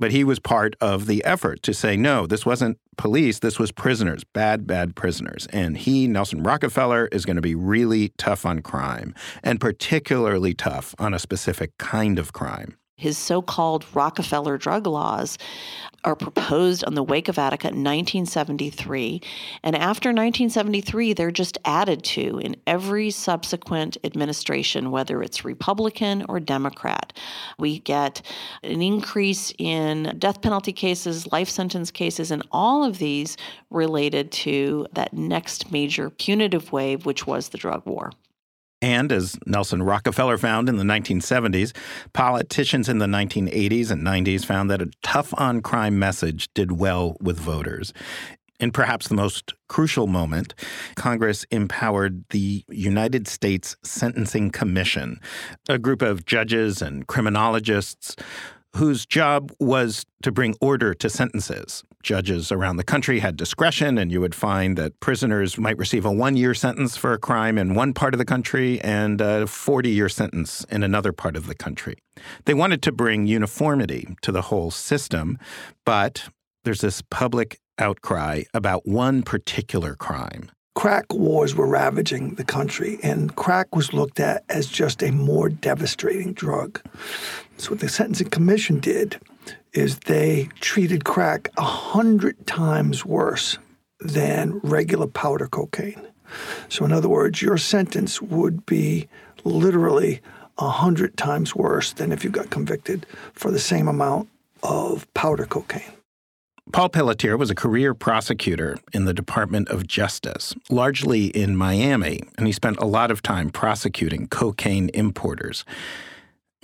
But 0.00 0.10
he 0.10 0.24
was 0.24 0.38
part 0.40 0.74
of 0.80 1.06
the 1.06 1.24
effort 1.24 1.62
to 1.62 1.72
say, 1.72 1.96
no, 1.96 2.26
this 2.26 2.44
wasn't 2.44 2.78
police, 2.96 3.38
this 3.38 3.58
was 3.58 3.70
prisoners, 3.72 4.24
bad, 4.24 4.66
bad 4.66 4.96
prisoners. 4.96 5.46
And 5.52 5.76
he, 5.76 6.06
Nelson 6.08 6.42
Rockefeller, 6.42 7.08
is 7.12 7.24
going 7.24 7.36
to 7.36 7.42
be 7.42 7.54
really 7.54 8.12
tough 8.18 8.44
on 8.44 8.60
crime, 8.60 9.14
and 9.42 9.60
particularly 9.60 10.54
tough 10.54 10.94
on 10.98 11.14
a 11.14 11.18
specific 11.18 11.76
kind 11.78 12.18
of 12.18 12.32
crime. 12.32 12.76
His 12.96 13.18
so 13.18 13.42
called 13.42 13.84
Rockefeller 13.94 14.56
drug 14.56 14.86
laws 14.86 15.36
are 16.04 16.14
proposed 16.14 16.84
on 16.84 16.94
the 16.94 17.02
wake 17.02 17.28
of 17.28 17.38
Attica 17.38 17.68
in 17.68 17.82
1973. 17.82 19.20
And 19.62 19.74
after 19.76 20.10
1973, 20.10 21.12
they're 21.12 21.30
just 21.30 21.58
added 21.64 22.04
to 22.04 22.38
in 22.38 22.56
every 22.66 23.10
subsequent 23.10 23.96
administration, 24.04 24.90
whether 24.90 25.22
it's 25.22 25.44
Republican 25.44 26.24
or 26.28 26.40
Democrat. 26.40 27.12
We 27.58 27.78
get 27.78 28.22
an 28.62 28.82
increase 28.82 29.52
in 29.58 30.16
death 30.18 30.42
penalty 30.42 30.72
cases, 30.72 31.30
life 31.32 31.48
sentence 31.48 31.90
cases, 31.90 32.30
and 32.30 32.46
all 32.52 32.84
of 32.84 32.98
these 32.98 33.36
related 33.70 34.30
to 34.32 34.86
that 34.92 35.12
next 35.12 35.72
major 35.72 36.10
punitive 36.10 36.72
wave, 36.72 37.06
which 37.06 37.26
was 37.26 37.48
the 37.48 37.58
drug 37.58 37.84
war. 37.86 38.12
And 38.84 39.10
as 39.12 39.38
Nelson 39.46 39.82
Rockefeller 39.82 40.36
found 40.36 40.68
in 40.68 40.76
the 40.76 40.84
1970s, 40.84 41.74
politicians 42.12 42.86
in 42.86 42.98
the 42.98 43.06
1980s 43.06 43.90
and 43.90 44.02
90s 44.02 44.44
found 44.44 44.70
that 44.70 44.82
a 44.82 44.90
tough 45.02 45.32
on 45.38 45.62
crime 45.62 45.98
message 45.98 46.52
did 46.52 46.70
well 46.70 47.16
with 47.18 47.38
voters. 47.38 47.94
In 48.60 48.72
perhaps 48.72 49.08
the 49.08 49.14
most 49.14 49.54
crucial 49.68 50.06
moment, 50.06 50.52
Congress 50.96 51.44
empowered 51.44 52.28
the 52.28 52.62
United 52.68 53.26
States 53.26 53.74
Sentencing 53.82 54.50
Commission, 54.50 55.18
a 55.66 55.78
group 55.78 56.02
of 56.02 56.26
judges 56.26 56.82
and 56.82 57.06
criminologists 57.06 58.14
whose 58.76 59.06
job 59.06 59.52
was 59.60 60.04
to 60.22 60.32
bring 60.32 60.54
order 60.60 60.94
to 60.94 61.08
sentences. 61.08 61.84
Judges 62.02 62.52
around 62.52 62.76
the 62.76 62.84
country 62.84 63.20
had 63.20 63.36
discretion, 63.36 63.96
and 63.98 64.12
you 64.12 64.20
would 64.20 64.34
find 64.34 64.76
that 64.76 64.98
prisoners 65.00 65.56
might 65.56 65.78
receive 65.78 66.04
a 66.04 66.12
one 66.12 66.36
year 66.36 66.54
sentence 66.54 66.96
for 66.96 67.12
a 67.12 67.18
crime 67.18 67.56
in 67.56 67.74
one 67.74 67.94
part 67.94 68.14
of 68.14 68.18
the 68.18 68.24
country 68.24 68.80
and 68.80 69.20
a 69.20 69.46
40 69.46 69.90
year 69.90 70.08
sentence 70.08 70.64
in 70.70 70.82
another 70.82 71.12
part 71.12 71.36
of 71.36 71.46
the 71.46 71.54
country. 71.54 71.96
They 72.44 72.54
wanted 72.54 72.82
to 72.82 72.92
bring 72.92 73.26
uniformity 73.26 74.16
to 74.22 74.32
the 74.32 74.42
whole 74.42 74.70
system, 74.70 75.38
but 75.86 76.28
there's 76.64 76.80
this 76.80 77.02
public 77.10 77.58
outcry 77.78 78.42
about 78.52 78.86
one 78.86 79.22
particular 79.22 79.94
crime 79.94 80.50
crack 80.74 81.12
wars 81.12 81.54
were 81.54 81.66
ravaging 81.66 82.34
the 82.34 82.44
country, 82.44 82.98
and 83.02 83.34
crack 83.36 83.74
was 83.74 83.92
looked 83.92 84.20
at 84.20 84.44
as 84.48 84.66
just 84.66 85.02
a 85.02 85.10
more 85.12 85.48
devastating 85.48 86.32
drug. 86.32 86.80
So 87.56 87.70
what 87.70 87.80
the 87.80 87.88
Sentencing 87.88 88.30
Commission 88.30 88.80
did 88.80 89.20
is 89.72 89.98
they 90.00 90.48
treated 90.60 91.04
crack 91.04 91.50
a 91.56 91.62
hundred 91.62 92.46
times 92.46 93.04
worse 93.04 93.58
than 94.00 94.60
regular 94.62 95.06
powder 95.06 95.46
cocaine. 95.46 96.06
So 96.68 96.84
in 96.84 96.92
other 96.92 97.08
words, 97.08 97.42
your 97.42 97.58
sentence 97.58 98.20
would 98.20 98.66
be 98.66 99.08
literally 99.44 100.20
a 100.58 100.68
hundred 100.68 101.16
times 101.16 101.54
worse 101.54 101.92
than 101.92 102.12
if 102.12 102.24
you 102.24 102.30
got 102.30 102.50
convicted 102.50 103.06
for 103.32 103.50
the 103.50 103.58
same 103.58 103.88
amount 103.88 104.28
of 104.62 105.12
powder 105.14 105.46
cocaine. 105.46 105.92
Paul 106.72 106.88
Pelletier 106.88 107.36
was 107.36 107.50
a 107.50 107.54
career 107.54 107.94
prosecutor 107.94 108.78
in 108.92 109.04
the 109.04 109.14
Department 109.14 109.68
of 109.68 109.86
Justice, 109.86 110.54
largely 110.70 111.26
in 111.26 111.56
Miami, 111.56 112.20
and 112.36 112.48
he 112.48 112.52
spent 112.52 112.78
a 112.78 112.86
lot 112.86 113.12
of 113.12 113.22
time 113.22 113.50
prosecuting 113.50 114.26
cocaine 114.26 114.90
importers. 114.92 115.64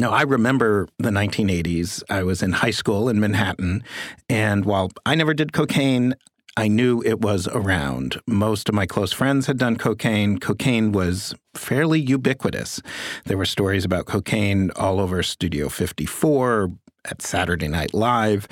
Now, 0.00 0.10
I 0.10 0.22
remember 0.22 0.88
the 0.98 1.10
1980s. 1.10 2.02
I 2.10 2.24
was 2.24 2.42
in 2.42 2.52
high 2.52 2.72
school 2.72 3.08
in 3.08 3.20
Manhattan, 3.20 3.84
and 4.28 4.64
while 4.64 4.90
I 5.06 5.14
never 5.14 5.34
did 5.34 5.52
cocaine, 5.52 6.16
I 6.56 6.66
knew 6.66 7.02
it 7.02 7.20
was 7.20 7.46
around. 7.46 8.20
Most 8.26 8.68
of 8.68 8.74
my 8.74 8.86
close 8.86 9.12
friends 9.12 9.46
had 9.46 9.58
done 9.58 9.76
cocaine. 9.76 10.38
Cocaine 10.38 10.90
was 10.90 11.34
fairly 11.54 12.00
ubiquitous. 12.00 12.82
There 13.26 13.38
were 13.38 13.44
stories 13.44 13.84
about 13.84 14.06
cocaine 14.06 14.72
all 14.74 14.98
over 14.98 15.22
Studio 15.22 15.68
54, 15.68 16.72
at 17.04 17.22
Saturday 17.22 17.68
Night 17.68 17.94
Live. 17.94 18.48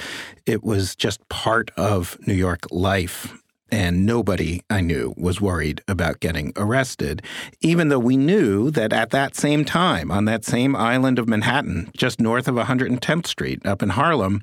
It 0.46 0.62
was 0.62 0.94
just 0.96 1.26
part 1.28 1.70
of 1.76 2.18
New 2.26 2.34
York 2.34 2.66
life. 2.70 3.34
And 3.70 4.06
nobody 4.06 4.62
I 4.70 4.80
knew 4.80 5.12
was 5.18 5.42
worried 5.42 5.82
about 5.86 6.20
getting 6.20 6.54
arrested, 6.56 7.20
even 7.60 7.90
though 7.90 7.98
we 7.98 8.16
knew 8.16 8.70
that 8.70 8.94
at 8.94 9.10
that 9.10 9.36
same 9.36 9.64
time, 9.66 10.10
on 10.10 10.24
that 10.24 10.46
same 10.46 10.74
island 10.74 11.18
of 11.18 11.28
Manhattan, 11.28 11.90
just 11.94 12.18
north 12.18 12.48
of 12.48 12.54
110th 12.54 13.26
Street 13.26 13.66
up 13.66 13.82
in 13.82 13.90
Harlem, 13.90 14.42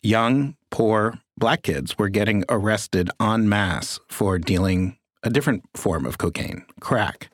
young, 0.00 0.54
poor 0.70 1.18
black 1.36 1.62
kids 1.62 1.98
were 1.98 2.08
getting 2.08 2.44
arrested 2.48 3.10
en 3.20 3.48
masse 3.48 3.98
for 4.08 4.38
dealing 4.38 4.96
a 5.22 5.30
different 5.30 5.64
form 5.74 6.06
of 6.06 6.18
cocaine, 6.18 6.64
crack. 6.80 7.30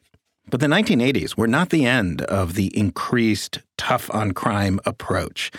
But 0.52 0.60
the 0.60 0.66
1980s 0.66 1.34
were 1.34 1.48
not 1.48 1.70
the 1.70 1.86
end 1.86 2.20
of 2.22 2.56
the 2.56 2.66
increased 2.78 3.60
tough 3.78 4.10
on 4.12 4.32
crime 4.32 4.80
approach. 4.84 5.50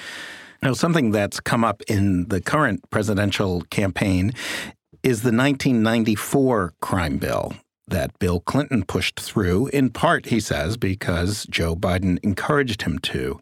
Now, 0.61 0.73
something 0.73 1.09
that's 1.09 1.39
come 1.39 1.63
up 1.63 1.81
in 1.87 2.29
the 2.29 2.39
current 2.39 2.87
presidential 2.91 3.61
campaign 3.71 4.33
is 5.01 5.23
the 5.23 5.35
1994 5.35 6.75
crime 6.79 7.17
bill 7.17 7.55
that 7.87 8.17
Bill 8.19 8.39
Clinton 8.39 8.83
pushed 8.83 9.19
through, 9.19 9.65
in 9.69 9.89
part, 9.89 10.27
he 10.27 10.39
says, 10.39 10.77
because 10.77 11.47
Joe 11.49 11.75
Biden 11.75 12.19
encouraged 12.21 12.83
him 12.83 12.99
to. 12.99 13.41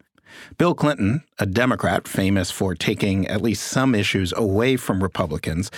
Bill 0.56 0.74
Clinton, 0.74 1.22
a 1.38 1.44
Democrat 1.44 2.08
famous 2.08 2.50
for 2.50 2.74
taking 2.74 3.28
at 3.28 3.42
least 3.42 3.64
some 3.64 3.94
issues 3.94 4.32
away 4.34 4.78
from 4.78 5.02
Republicans, 5.02 5.70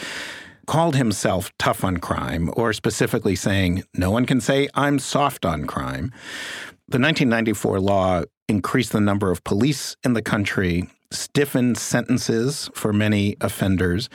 called 0.67 0.97
himself 0.97 1.53
tough 1.59 1.85
on 1.85 1.99
crime, 1.99 2.51
or 2.57 2.73
specifically 2.73 3.35
saying, 3.35 3.85
no 3.95 4.11
one 4.11 4.27
can 4.27 4.41
say 4.41 4.69
I'm 4.75 4.99
soft 4.99 5.45
on 5.45 5.67
crime. 5.67 6.13
The 6.89 6.99
1994 6.99 7.81
law 7.81 8.23
increased 8.49 8.93
the 8.93 9.01
number 9.01 9.31
of 9.31 9.45
police 9.45 9.97
in 10.05 10.13
the 10.13 10.23
country, 10.23 10.89
stiffened 11.11 11.79
sentences 11.79 12.71
for 12.75 12.93
many 12.93 13.37
offenders. 13.41 14.09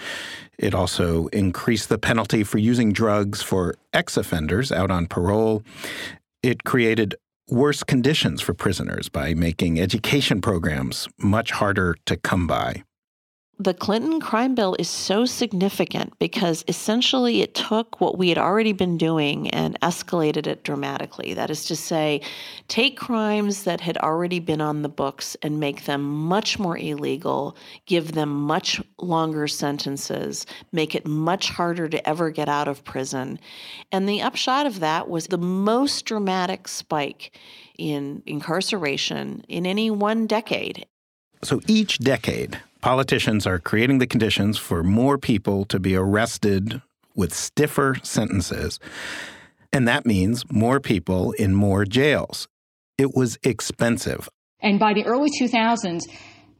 It 0.57 0.75
also 0.75 1.27
increased 1.27 1.89
the 1.89 1.97
penalty 1.97 2.43
for 2.43 2.57
using 2.57 2.93
drugs 2.93 3.41
for 3.41 3.75
ex 3.93 4.17
offenders 4.17 4.71
out 4.71 4.91
on 4.91 5.07
parole. 5.07 5.63
It 6.43 6.63
created 6.63 7.15
worse 7.49 7.83
conditions 7.83 8.41
for 8.41 8.53
prisoners 8.53 9.09
by 9.09 9.33
making 9.33 9.79
education 9.79 10.41
programs 10.41 11.07
much 11.17 11.51
harder 11.51 11.95
to 12.05 12.15
come 12.17 12.45
by 12.45 12.83
the 13.61 13.73
Clinton 13.73 14.21
crime 14.21 14.55
bill 14.55 14.73
is 14.79 14.87
so 14.87 15.25
significant 15.25 16.17
because 16.17 16.63
essentially 16.69 17.41
it 17.41 17.53
took 17.53 17.99
what 17.99 18.17
we 18.17 18.29
had 18.29 18.37
already 18.37 18.71
been 18.71 18.97
doing 18.97 19.49
and 19.49 19.77
escalated 19.81 20.47
it 20.47 20.63
dramatically. 20.63 21.33
That 21.33 21.49
is 21.49 21.65
to 21.65 21.75
say, 21.75 22.21
take 22.69 22.97
crimes 22.97 23.65
that 23.65 23.81
had 23.81 23.97
already 23.97 24.39
been 24.39 24.61
on 24.61 24.81
the 24.81 24.87
books 24.87 25.35
and 25.43 25.59
make 25.59 25.83
them 25.83 26.01
much 26.03 26.57
more 26.57 26.77
illegal, 26.77 27.57
give 27.85 28.13
them 28.13 28.29
much 28.29 28.81
longer 28.97 29.45
sentences, 29.45 30.45
make 30.71 30.95
it 30.95 31.05
much 31.05 31.49
harder 31.49 31.89
to 31.89 32.09
ever 32.09 32.31
get 32.31 32.47
out 32.47 32.69
of 32.69 32.85
prison. 32.85 33.37
And 33.91 34.07
the 34.07 34.21
upshot 34.21 34.67
of 34.67 34.79
that 34.79 35.09
was 35.09 35.27
the 35.27 35.37
most 35.37 36.05
dramatic 36.05 36.69
spike 36.69 37.37
in 37.77 38.23
incarceration 38.25 39.43
in 39.49 39.65
any 39.65 39.91
one 39.91 40.27
decade. 40.27 40.85
So 41.43 41.61
each 41.67 41.99
decade, 41.99 42.61
Politicians 42.81 43.45
are 43.45 43.59
creating 43.59 43.97
the 43.97 44.07
conditions 44.07 44.57
for 44.57 44.83
more 44.83 45.17
people 45.17 45.65
to 45.65 45.79
be 45.79 45.97
arrested 45.97 46.81
with 47.13 47.33
stiffer 47.33 47.97
sentences. 48.03 48.79
And 49.73 49.85
that 49.85 50.05
means 50.05 50.49
more 50.49 50.79
people 50.79 51.33
in 51.33 51.53
more 51.53 51.83
jails. 51.83 52.47
It 52.97 53.13
was 53.13 53.37
expensive. 53.43 54.29
And 54.61 54.79
by 54.79 54.93
the 54.93 55.05
early 55.05 55.29
2000s, 55.29 55.99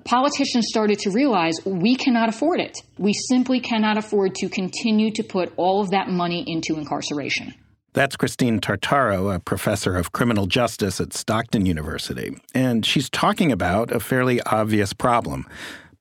politicians 0.04 0.66
started 0.68 1.00
to 1.00 1.10
realize 1.10 1.56
we 1.64 1.96
cannot 1.96 2.28
afford 2.28 2.60
it. 2.60 2.78
We 2.98 3.14
simply 3.14 3.62
cannot 3.62 3.98
afford 3.98 4.36
to 4.36 4.50
continue 4.50 5.12
to 5.12 5.24
put 5.24 5.54
all 5.56 5.82
of 5.82 5.92
that 5.92 6.10
money 6.10 6.44
into 6.46 6.78
incarceration. 6.78 7.54
That's 7.94 8.18
Christine 8.18 8.60
Tartaro, 8.60 9.34
a 9.34 9.40
professor 9.40 9.96
of 9.96 10.12
criminal 10.12 10.48
justice 10.48 11.00
at 11.00 11.14
Stockton 11.14 11.66
University. 11.66 12.36
And 12.54 12.86
she's 12.86 13.10
talking 13.10 13.54
about 13.54 13.90
a 13.92 14.02
fairly 14.02 14.42
obvious 14.44 14.92
problem 14.92 15.48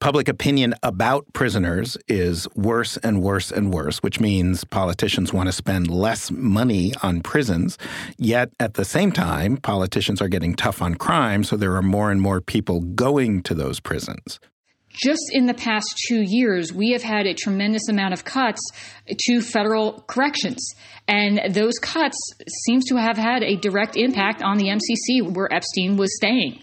public 0.00 0.28
opinion 0.28 0.74
about 0.82 1.32
prisoners 1.32 1.96
is 2.06 2.46
worse 2.54 2.96
and 2.98 3.22
worse 3.22 3.50
and 3.50 3.72
worse, 3.72 3.98
which 3.98 4.20
means 4.20 4.64
politicians 4.64 5.32
want 5.32 5.48
to 5.48 5.52
spend 5.52 5.90
less 5.90 6.30
money 6.30 6.92
on 7.02 7.20
prisons. 7.20 7.78
Yet 8.16 8.50
at 8.60 8.74
the 8.74 8.84
same 8.84 9.12
time, 9.12 9.56
politicians 9.56 10.22
are 10.22 10.28
getting 10.28 10.54
tough 10.54 10.80
on 10.80 10.94
crime, 10.94 11.42
so 11.42 11.56
there 11.56 11.74
are 11.74 11.82
more 11.82 12.10
and 12.10 12.20
more 12.20 12.40
people 12.40 12.80
going 12.80 13.42
to 13.44 13.54
those 13.54 13.80
prisons. 13.80 14.38
Just 14.90 15.30
in 15.32 15.46
the 15.46 15.54
past 15.54 15.86
two 16.08 16.22
years, 16.22 16.72
we 16.72 16.90
have 16.92 17.02
had 17.02 17.26
a 17.26 17.34
tremendous 17.34 17.88
amount 17.88 18.14
of 18.14 18.24
cuts 18.24 18.60
to 19.26 19.40
federal 19.40 20.02
corrections. 20.08 20.74
And 21.06 21.54
those 21.54 21.78
cuts 21.78 22.16
seems 22.66 22.84
to 22.86 22.96
have 22.96 23.16
had 23.16 23.42
a 23.42 23.56
direct 23.56 23.96
impact 23.96 24.42
on 24.42 24.58
the 24.58 24.68
MCC 24.68 25.34
where 25.34 25.52
Epstein 25.52 25.96
was 25.96 26.16
staying 26.16 26.62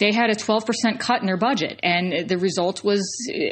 they 0.00 0.12
had 0.12 0.30
a 0.30 0.34
12% 0.34 0.98
cut 0.98 1.20
in 1.20 1.26
their 1.26 1.36
budget, 1.36 1.78
and 1.82 2.28
the 2.28 2.38
result 2.38 2.82
was 2.82 3.00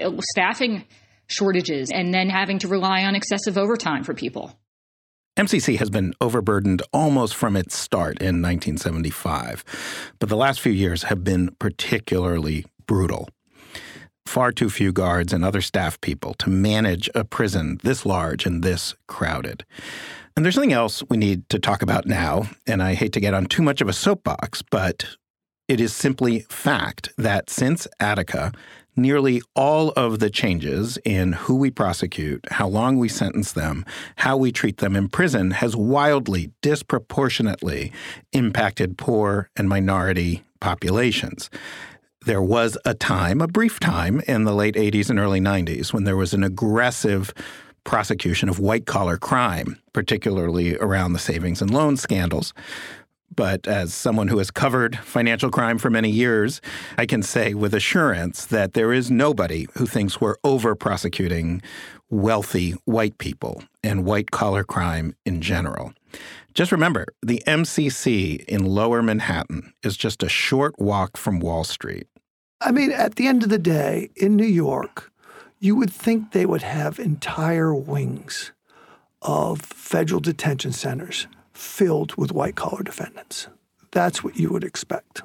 uh, 0.02 0.10
staffing 0.32 0.84
shortages 1.26 1.90
and 1.92 2.12
then 2.12 2.30
having 2.30 2.58
to 2.58 2.68
rely 2.68 3.04
on 3.04 3.14
excessive 3.14 3.58
overtime 3.58 4.02
for 4.02 4.14
people. 4.14 4.58
MCC 5.36 5.78
has 5.78 5.90
been 5.90 6.14
overburdened 6.20 6.82
almost 6.92 7.36
from 7.36 7.54
its 7.54 7.76
start 7.76 8.18
in 8.20 8.42
1975, 8.42 9.64
but 10.18 10.28
the 10.28 10.36
last 10.36 10.60
few 10.60 10.72
years 10.72 11.04
have 11.04 11.22
been 11.22 11.54
particularly 11.60 12.64
brutal. 12.86 13.28
Far 14.26 14.50
too 14.50 14.68
few 14.68 14.90
guards 14.90 15.32
and 15.32 15.44
other 15.44 15.60
staff 15.60 16.00
people 16.00 16.34
to 16.34 16.50
manage 16.50 17.08
a 17.14 17.24
prison 17.24 17.78
this 17.84 18.04
large 18.04 18.46
and 18.46 18.64
this 18.64 18.94
crowded. 19.06 19.64
And 20.34 20.44
there's 20.44 20.54
something 20.54 20.72
else 20.72 21.04
we 21.08 21.16
need 21.16 21.48
to 21.50 21.58
talk 21.58 21.82
about 21.82 22.06
now, 22.06 22.44
and 22.66 22.82
I 22.82 22.94
hate 22.94 23.12
to 23.12 23.20
get 23.20 23.34
on 23.34 23.46
too 23.46 23.62
much 23.62 23.80
of 23.80 23.88
a 23.88 23.92
soapbox, 23.92 24.62
but 24.62 25.04
it 25.68 25.80
is 25.80 25.94
simply 25.94 26.40
fact 26.48 27.10
that 27.16 27.50
since 27.50 27.86
Attica, 28.00 28.52
Nearly 28.98 29.42
all 29.54 29.90
of 29.90 30.18
the 30.18 30.28
changes 30.28 30.98
in 31.04 31.32
who 31.32 31.54
we 31.54 31.70
prosecute, 31.70 32.44
how 32.50 32.66
long 32.66 32.98
we 32.98 33.08
sentence 33.08 33.52
them, 33.52 33.84
how 34.16 34.36
we 34.36 34.50
treat 34.50 34.78
them 34.78 34.96
in 34.96 35.08
prison 35.08 35.52
has 35.52 35.76
wildly, 35.76 36.50
disproportionately 36.62 37.92
impacted 38.32 38.98
poor 38.98 39.50
and 39.54 39.68
minority 39.68 40.42
populations. 40.58 41.48
There 42.26 42.42
was 42.42 42.76
a 42.84 42.92
time, 42.92 43.40
a 43.40 43.46
brief 43.46 43.78
time 43.78 44.20
in 44.26 44.42
the 44.42 44.52
late 44.52 44.74
80s 44.74 45.10
and 45.10 45.20
early 45.20 45.40
90s 45.40 45.92
when 45.92 46.02
there 46.02 46.16
was 46.16 46.34
an 46.34 46.42
aggressive 46.42 47.32
prosecution 47.84 48.48
of 48.48 48.58
white 48.58 48.86
collar 48.86 49.16
crime, 49.16 49.78
particularly 49.92 50.76
around 50.76 51.12
the 51.12 51.20
savings 51.20 51.62
and 51.62 51.70
loan 51.70 51.96
scandals. 51.96 52.52
But 53.34 53.68
as 53.68 53.94
someone 53.94 54.28
who 54.28 54.38
has 54.38 54.50
covered 54.50 54.98
financial 54.98 55.50
crime 55.50 55.78
for 55.78 55.90
many 55.90 56.10
years, 56.10 56.60
I 56.96 57.06
can 57.06 57.22
say 57.22 57.54
with 57.54 57.74
assurance 57.74 58.46
that 58.46 58.74
there 58.74 58.92
is 58.92 59.10
nobody 59.10 59.66
who 59.74 59.86
thinks 59.86 60.20
we're 60.20 60.36
over 60.44 60.74
prosecuting 60.74 61.62
wealthy 62.10 62.72
white 62.84 63.18
people 63.18 63.62
and 63.82 64.04
white 64.04 64.30
collar 64.30 64.64
crime 64.64 65.14
in 65.24 65.40
general. 65.40 65.92
Just 66.54 66.72
remember 66.72 67.06
the 67.22 67.42
MCC 67.46 68.44
in 68.46 68.64
lower 68.64 69.02
Manhattan 69.02 69.72
is 69.82 69.96
just 69.96 70.22
a 70.22 70.28
short 70.28 70.74
walk 70.78 71.16
from 71.16 71.38
Wall 71.38 71.64
Street. 71.64 72.06
I 72.60 72.72
mean, 72.72 72.90
at 72.90 73.14
the 73.14 73.28
end 73.28 73.44
of 73.44 73.50
the 73.50 73.58
day, 73.58 74.10
in 74.16 74.34
New 74.34 74.46
York, 74.46 75.12
you 75.60 75.76
would 75.76 75.92
think 75.92 76.32
they 76.32 76.46
would 76.46 76.62
have 76.62 76.98
entire 76.98 77.74
wings 77.74 78.52
of 79.22 79.60
federal 79.60 80.20
detention 80.20 80.72
centers 80.72 81.26
filled 81.58 82.14
with 82.16 82.32
white 82.32 82.54
collar 82.54 82.82
defendants. 82.82 83.48
That's 83.90 84.22
what 84.22 84.36
you 84.36 84.50
would 84.50 84.64
expect. 84.64 85.22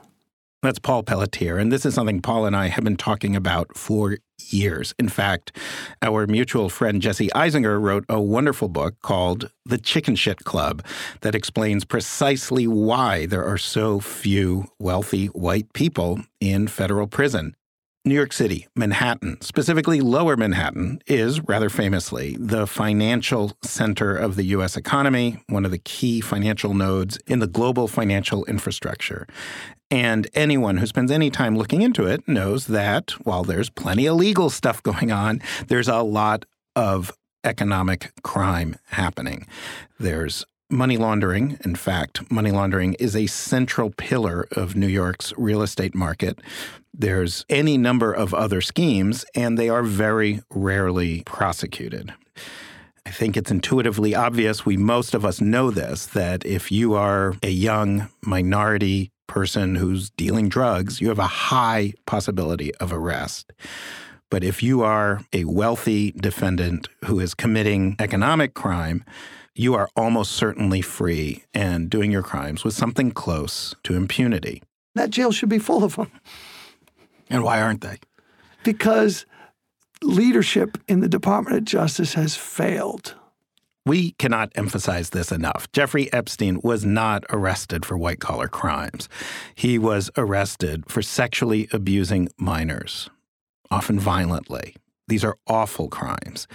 That's 0.64 0.80
Paul 0.80 1.04
Pelletier. 1.04 1.58
And 1.58 1.72
this 1.72 1.86
is 1.86 1.94
something 1.94 2.22
Paul 2.22 2.46
and 2.46 2.56
I 2.56 2.68
have 2.70 2.86
been 2.86 2.96
talking 2.96 3.36
about 3.36 3.78
for 3.78 4.18
years. 4.48 4.96
In 4.98 5.10
fact, 5.10 5.58
our 6.02 6.26
mutual 6.26 6.70
friend 6.70 7.02
Jesse 7.02 7.28
Eisinger 7.36 7.82
wrote 7.82 8.06
a 8.08 8.22
wonderful 8.22 8.70
book 8.70 8.96
called 9.02 9.52
The 9.66 9.78
Chicken 9.78 10.16
Shit 10.16 10.40
Club 10.46 10.84
that 11.20 11.36
explains 11.36 11.84
precisely 11.84 12.66
why 12.66 13.26
there 13.26 13.44
are 13.44 13.58
so 13.58 14.00
few 14.00 14.66
wealthy 14.80 15.28
white 15.28 15.72
people 15.74 16.22
in 16.40 16.68
federal 16.68 17.08
prison. 17.08 17.56
New 18.06 18.16
York 18.16 18.34
City, 18.34 18.68
Manhattan, 18.76 19.40
specifically 19.40 20.02
Lower 20.02 20.36
Manhattan, 20.36 21.02
is 21.08 21.40
rather 21.40 21.70
famously 21.70 22.36
the 22.38 22.68
financial 22.68 23.54
center 23.62 24.14
of 24.14 24.36
the 24.36 24.44
U.S. 24.48 24.76
economy, 24.76 25.42
one 25.48 25.64
of 25.64 25.72
the 25.72 25.78
key 25.78 26.20
financial 26.20 26.74
nodes 26.74 27.18
in 27.28 27.40
the 27.40 27.48
global 27.48 27.88
financial 27.88 28.44
infrastructure. 28.44 29.26
And 29.90 30.30
anyone 30.34 30.78
who 30.78 30.86
spends 30.86 31.12
any 31.12 31.30
time 31.30 31.58
looking 31.58 31.82
into 31.82 32.06
it 32.06 32.28
knows 32.28 32.68
that 32.68 33.12
while 33.26 33.46
there's 33.46 33.70
plenty 33.70 34.06
of 34.08 34.18
legal 34.18 34.50
stuff 34.50 34.84
going 34.84 35.14
on, 35.14 35.42
there's 35.68 35.88
a 35.88 36.02
lot 36.02 36.44
of 36.76 37.14
economic 37.46 38.12
crime 38.22 38.76
happening. 38.88 39.48
There's 39.98 40.44
money 40.74 40.98
laundering. 40.98 41.58
In 41.64 41.76
fact, 41.76 42.30
money 42.32 42.52
laundering 42.52 42.96
is 42.96 43.16
a 43.16 43.28
central 43.28 43.92
pillar 43.92 44.48
of 44.52 44.76
New 44.76 44.88
York's 44.88 45.32
real 45.38 45.62
estate 45.62 45.96
market. 45.96 46.40
There's 46.94 47.46
any 47.50 47.78
number 47.78 48.12
of 48.12 48.34
other 48.34 48.60
schemes, 48.60 49.26
and 49.36 49.58
they 49.58 49.70
are 49.70 49.84
very 49.84 50.42
rarely 50.50 51.24
prosecuted. 51.26 52.14
I 53.06 53.12
think 53.12 53.38
it's 53.38 53.52
intuitively 53.52 54.16
obvious. 54.16 54.66
We, 54.66 54.78
most 54.78 55.14
of 55.14 55.26
us 55.26 55.40
know 55.42 55.72
this, 55.72 56.06
that 56.08 56.46
if 56.46 56.72
you 56.72 56.94
are 56.96 57.36
a 57.44 57.50
young 57.50 58.10
minority 58.22 59.12
person 59.28 59.76
who's 59.76 60.10
dealing 60.12 60.50
drugs, 60.50 61.02
you 61.02 61.10
have 61.10 61.20
a 61.20 61.28
high 61.28 61.94
possibility 62.06 62.74
of 62.76 62.92
arrest. 62.92 63.52
But 64.30 64.44
if 64.44 64.64
you 64.64 64.82
are 64.82 65.22
a 65.32 65.44
wealthy 65.44 66.12
defendant 66.12 66.90
who 67.06 67.20
is 67.20 67.36
committing 67.36 67.96
economic 68.00 68.54
crime, 68.54 69.04
you 69.56 69.76
are 69.76 69.90
almost 69.96 70.32
certainly 70.32 70.82
free 70.82 71.44
and 71.54 71.90
doing 71.90 72.12
your 72.12 72.24
crimes 72.24 72.64
with 72.64 72.74
something 72.74 73.12
close 73.12 73.76
to 73.84 73.96
impunity. 73.96 74.64
That 74.96 75.10
jail 75.10 75.32
should 75.32 75.50
be 75.50 75.60
full 75.60 75.84
of 75.84 75.96
them. 75.96 76.12
And 77.30 77.44
why 77.44 77.62
aren't 77.62 77.82
they? 77.82 78.00
Because 78.64 79.26
leadership 80.02 80.78
in 80.88 81.00
the 81.00 81.10
Department 81.10 81.58
of 81.58 81.66
Justice 81.66 82.14
has 82.14 82.36
failed. 82.36 83.16
We 83.86 84.12
cannot 84.12 84.52
emphasize 84.56 85.10
this 85.10 85.32
enough. 85.32 85.70
Jeffrey 85.74 86.12
Epstein 86.14 86.62
was 86.64 86.86
not 86.86 87.26
arrested 87.30 87.86
for 87.86 87.98
white 87.98 88.20
collar 88.20 88.48
crimes. 88.48 89.10
He 89.56 89.78
was 89.78 90.10
arrested 90.16 90.86
for 90.90 91.02
sexually 91.02 91.68
abusing 91.74 92.30
minors, 92.38 93.10
often 93.70 94.00
violently. 94.00 94.76
These 95.08 95.26
are 95.26 95.38
awful 95.48 95.90
crimes. 95.90 96.48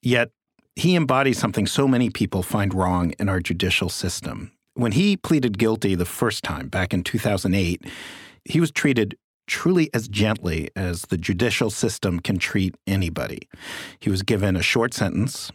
Yet 0.00 0.30
he 0.76 0.96
embodies 0.96 1.38
something 1.38 1.66
so 1.66 1.86
many 1.86 2.10
people 2.10 2.42
find 2.42 2.74
wrong 2.74 3.12
in 3.18 3.28
our 3.28 3.40
judicial 3.40 3.88
system. 3.88 4.52
When 4.74 4.92
he 4.92 5.16
pleaded 5.16 5.58
guilty 5.58 5.94
the 5.94 6.04
first 6.04 6.44
time 6.44 6.68
back 6.68 6.94
in 6.94 7.02
2008, 7.02 7.84
he 8.44 8.60
was 8.60 8.70
treated 8.70 9.16
truly 9.46 9.90
as 9.92 10.08
gently 10.08 10.70
as 10.76 11.02
the 11.02 11.18
judicial 11.18 11.70
system 11.70 12.20
can 12.20 12.38
treat 12.38 12.74
anybody. 12.86 13.40
He 13.98 14.08
was 14.08 14.22
given 14.22 14.56
a 14.56 14.62
short 14.62 14.94
sentence, 14.94 15.50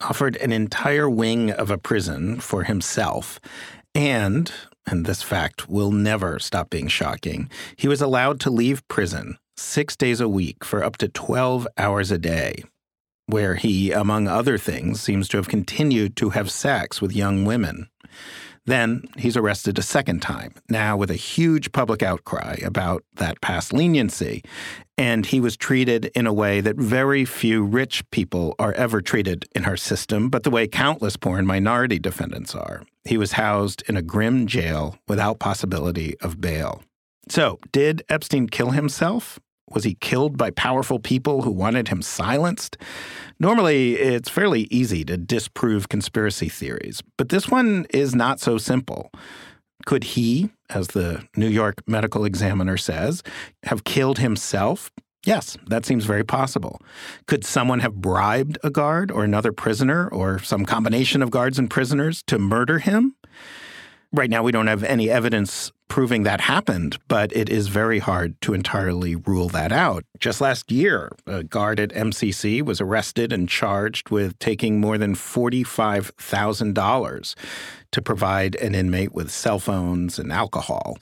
offered 0.00 0.36
an 0.36 0.52
entire 0.52 1.08
wing 1.08 1.50
of 1.50 1.70
a 1.70 1.78
prison 1.78 2.38
for 2.38 2.64
himself, 2.64 3.40
and, 3.94 4.52
and 4.86 5.06
this 5.06 5.22
fact 5.22 5.68
will 5.68 5.90
never 5.90 6.38
stop 6.38 6.68
being 6.68 6.88
shocking, 6.88 7.48
he 7.76 7.88
was 7.88 8.02
allowed 8.02 8.40
to 8.40 8.50
leave 8.50 8.86
prison 8.88 9.38
six 9.56 9.96
days 9.96 10.20
a 10.20 10.28
week 10.28 10.64
for 10.64 10.84
up 10.84 10.96
to 10.98 11.08
12 11.08 11.66
hours 11.78 12.10
a 12.10 12.18
day, 12.18 12.64
where 13.26 13.54
he, 13.54 13.90
among 13.92 14.28
other 14.28 14.58
things, 14.58 15.00
seems 15.00 15.28
to 15.28 15.36
have 15.36 15.48
continued 15.48 16.16
to 16.16 16.30
have 16.30 16.50
sex 16.50 17.00
with 17.00 17.16
young 17.16 17.44
women. 17.44 17.88
Then 18.66 19.04
he's 19.18 19.36
arrested 19.36 19.78
a 19.78 19.82
second 19.82 20.20
time, 20.20 20.54
now 20.70 20.96
with 20.96 21.10
a 21.10 21.16
huge 21.16 21.72
public 21.72 22.02
outcry 22.02 22.56
about 22.64 23.04
that 23.16 23.40
past 23.42 23.72
leniency. 23.74 24.42
And 24.96 25.26
he 25.26 25.40
was 25.40 25.56
treated 25.56 26.06
in 26.14 26.26
a 26.26 26.32
way 26.32 26.60
that 26.60 26.76
very 26.76 27.24
few 27.24 27.62
rich 27.62 28.08
people 28.10 28.54
are 28.58 28.72
ever 28.72 29.02
treated 29.02 29.46
in 29.54 29.64
our 29.66 29.76
system, 29.76 30.30
but 30.30 30.44
the 30.44 30.50
way 30.50 30.66
countless 30.66 31.16
poor 31.16 31.36
and 31.38 31.46
minority 31.46 31.98
defendants 31.98 32.54
are. 32.54 32.84
He 33.04 33.18
was 33.18 33.32
housed 33.32 33.82
in 33.86 33.96
a 33.96 34.02
grim 34.02 34.46
jail 34.46 34.96
without 35.08 35.40
possibility 35.40 36.18
of 36.20 36.40
bail. 36.40 36.82
So, 37.28 37.58
did 37.72 38.02
Epstein 38.08 38.48
kill 38.48 38.70
himself? 38.70 39.38
Was 39.70 39.84
he 39.84 39.94
killed 39.94 40.36
by 40.36 40.50
powerful 40.50 40.98
people 40.98 41.42
who 41.42 41.50
wanted 41.50 41.88
him 41.88 42.02
silenced? 42.02 42.76
Normally, 43.40 43.94
it's 43.94 44.28
fairly 44.28 44.62
easy 44.70 45.04
to 45.04 45.16
disprove 45.16 45.88
conspiracy 45.88 46.48
theories, 46.48 47.02
but 47.16 47.30
this 47.30 47.48
one 47.48 47.86
is 47.90 48.14
not 48.14 48.40
so 48.40 48.58
simple. 48.58 49.10
Could 49.86 50.04
he, 50.04 50.50
as 50.70 50.88
the 50.88 51.26
New 51.36 51.48
York 51.48 51.82
Medical 51.86 52.24
Examiner 52.24 52.76
says, 52.76 53.22
have 53.64 53.84
killed 53.84 54.18
himself? 54.18 54.90
Yes, 55.26 55.56
that 55.66 55.86
seems 55.86 56.04
very 56.04 56.24
possible. 56.24 56.80
Could 57.26 57.44
someone 57.44 57.80
have 57.80 57.94
bribed 57.94 58.58
a 58.62 58.70
guard 58.70 59.10
or 59.10 59.24
another 59.24 59.52
prisoner 59.52 60.08
or 60.08 60.38
some 60.38 60.66
combination 60.66 61.22
of 61.22 61.30
guards 61.30 61.58
and 61.58 61.70
prisoners 61.70 62.22
to 62.26 62.38
murder 62.38 62.78
him? 62.78 63.16
Right 64.12 64.30
now, 64.30 64.42
we 64.42 64.52
don't 64.52 64.66
have 64.66 64.84
any 64.84 65.10
evidence 65.10 65.72
proving 65.88 66.24
that 66.24 66.40
happened, 66.40 66.98
but 67.08 67.34
it 67.36 67.48
is 67.48 67.68
very 67.68 67.98
hard 67.98 68.40
to 68.42 68.54
entirely 68.54 69.14
rule 69.14 69.48
that 69.48 69.72
out. 69.72 70.04
Just 70.18 70.40
last 70.40 70.72
year, 70.72 71.12
a 71.26 71.44
guard 71.44 71.80
at 71.80 71.90
MCC 71.90 72.62
was 72.62 72.80
arrested 72.80 73.32
and 73.32 73.48
charged 73.48 74.10
with 74.10 74.38
taking 74.38 74.80
more 74.80 74.98
than 74.98 75.14
$45,000 75.14 77.34
to 77.92 78.02
provide 78.02 78.56
an 78.56 78.74
inmate 78.74 79.12
with 79.12 79.30
cell 79.30 79.58
phones 79.58 80.18
and 80.18 80.32
alcohol. 80.32 80.98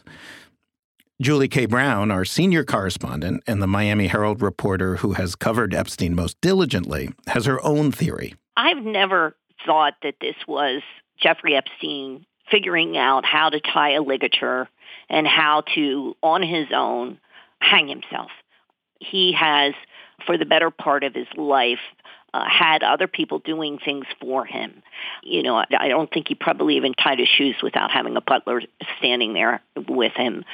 Julie 1.21 1.49
K. 1.49 1.67
Brown, 1.67 2.11
our 2.11 2.25
senior 2.25 2.65
correspondent 2.65 3.45
and 3.47 3.63
the 3.63 3.69
Miami 3.69 4.09
Herald 4.09 4.43
reporter 4.43 4.97
who 4.97 5.13
has 5.13 5.37
covered 5.37 5.73
Epstein 5.73 6.17
most 6.17 6.41
diligently, 6.41 7.11
has 7.29 7.45
her 7.45 7.65
own 7.65 7.93
theory. 7.93 8.35
I've 8.57 8.83
never 8.83 9.37
thought 9.65 9.95
that 10.03 10.17
this 10.21 10.35
was 10.49 10.83
Jeffrey 11.17 11.55
Epstein 11.55 12.27
figuring 12.53 12.97
out 12.97 13.25
how 13.25 13.49
to 13.49 13.59
tie 13.59 13.95
a 13.95 14.03
ligature 14.03 14.69
and 15.09 15.27
how 15.27 15.65
to, 15.75 16.17
on 16.23 16.43
his 16.43 16.69
own, 16.73 17.19
hang 17.59 17.89
himself. 17.89 18.31
He 19.01 19.33
has, 19.33 19.75
for 20.27 20.39
the 20.39 20.45
better 20.45 20.71
part 20.71 21.03
of 21.03 21.15
his 21.15 21.27
life, 21.37 21.81
uh, 22.35 22.45
had 22.49 22.83
other 22.83 23.09
people 23.09 23.41
doing 23.41 23.79
things 23.85 24.07
for 24.21 24.45
him. 24.45 24.83
You 25.23 25.43
know, 25.43 25.57
I, 25.57 25.67
I 25.79 25.89
don't 25.89 26.11
think 26.11 26.29
he 26.29 26.35
probably 26.35 26.77
even 26.77 26.95
tied 26.95 27.19
his 27.19 27.29
shoes 27.29 27.57
without 27.63 27.91
having 27.91 28.17
a 28.17 28.21
butler 28.21 28.63
standing 28.99 29.35
there 29.35 29.61
with 29.89 30.13
him. 30.15 30.45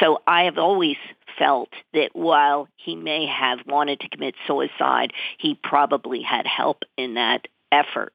So 0.00 0.22
I 0.26 0.44
have 0.44 0.58
always 0.58 0.96
felt 1.38 1.68
that 1.92 2.10
while 2.14 2.68
he 2.76 2.96
may 2.96 3.26
have 3.26 3.60
wanted 3.66 4.00
to 4.00 4.08
commit 4.08 4.34
suicide, 4.46 5.12
he 5.38 5.58
probably 5.62 6.22
had 6.22 6.46
help 6.46 6.82
in 6.96 7.14
that 7.14 7.46
effort. 7.70 8.12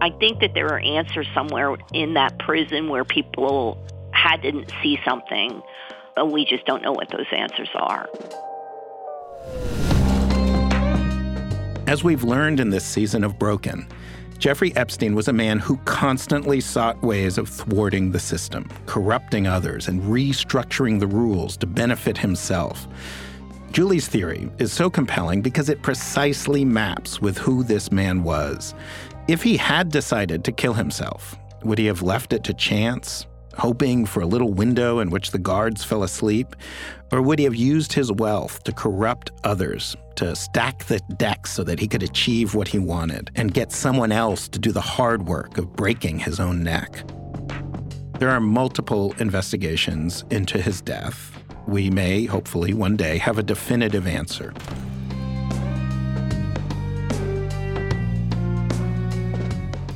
I 0.00 0.10
think 0.10 0.40
that 0.40 0.52
there 0.52 0.68
are 0.68 0.78
answers 0.80 1.26
somewhere 1.34 1.76
in 1.94 2.14
that 2.14 2.38
prison 2.38 2.88
where 2.88 3.04
people 3.04 3.78
had 4.12 4.42
to 4.42 4.64
see 4.82 4.98
something, 5.06 5.62
and 6.16 6.32
we 6.32 6.44
just 6.44 6.66
don't 6.66 6.82
know 6.82 6.92
what 6.92 7.08
those 7.10 7.26
answers 7.32 7.70
are. 7.74 8.06
As 11.86 12.04
we've 12.04 12.24
learned 12.24 12.60
in 12.60 12.68
this 12.70 12.84
season 12.84 13.24
of 13.24 13.38
Broken, 13.38 13.86
Jeffrey 14.38 14.76
Epstein 14.76 15.14
was 15.14 15.28
a 15.28 15.32
man 15.32 15.58
who 15.58 15.78
constantly 15.86 16.60
sought 16.60 17.00
ways 17.02 17.38
of 17.38 17.48
thwarting 17.48 18.12
the 18.12 18.20
system, 18.20 18.68
corrupting 18.84 19.46
others, 19.46 19.88
and 19.88 20.02
restructuring 20.02 21.00
the 21.00 21.06
rules 21.06 21.56
to 21.56 21.66
benefit 21.66 22.18
himself. 22.18 22.86
Julie's 23.72 24.08
theory 24.08 24.50
is 24.58 24.72
so 24.72 24.88
compelling 24.88 25.42
because 25.42 25.68
it 25.68 25.82
precisely 25.82 26.64
maps 26.64 27.20
with 27.20 27.36
who 27.38 27.62
this 27.62 27.90
man 27.92 28.22
was. 28.22 28.74
If 29.28 29.42
he 29.42 29.56
had 29.56 29.90
decided 29.90 30.44
to 30.44 30.52
kill 30.52 30.74
himself, 30.74 31.36
would 31.64 31.78
he 31.78 31.86
have 31.86 32.00
left 32.00 32.32
it 32.32 32.44
to 32.44 32.54
chance, 32.54 33.26
hoping 33.58 34.06
for 34.06 34.20
a 34.20 34.26
little 34.26 34.52
window 34.52 35.00
in 35.00 35.10
which 35.10 35.32
the 35.32 35.38
guards 35.38 35.82
fell 35.82 36.04
asleep? 36.04 36.54
Or 37.10 37.20
would 37.20 37.40
he 37.40 37.44
have 37.44 37.56
used 37.56 37.92
his 37.92 38.12
wealth 38.12 38.62
to 38.62 38.72
corrupt 38.72 39.32
others, 39.42 39.96
to 40.14 40.36
stack 40.36 40.84
the 40.84 41.00
deck 41.16 41.48
so 41.48 41.64
that 41.64 41.80
he 41.80 41.88
could 41.88 42.04
achieve 42.04 42.54
what 42.54 42.68
he 42.68 42.78
wanted 42.78 43.32
and 43.34 43.52
get 43.52 43.72
someone 43.72 44.12
else 44.12 44.46
to 44.46 44.60
do 44.60 44.70
the 44.70 44.80
hard 44.80 45.26
work 45.26 45.58
of 45.58 45.74
breaking 45.74 46.20
his 46.20 46.38
own 46.38 46.62
neck? 46.62 47.02
There 48.20 48.30
are 48.30 48.40
multiple 48.40 49.12
investigations 49.18 50.24
into 50.30 50.62
his 50.62 50.80
death. 50.80 51.32
We 51.66 51.90
may, 51.90 52.26
hopefully, 52.26 52.74
one 52.74 52.96
day 52.96 53.18
have 53.18 53.38
a 53.38 53.42
definitive 53.42 54.06
answer. 54.06 54.54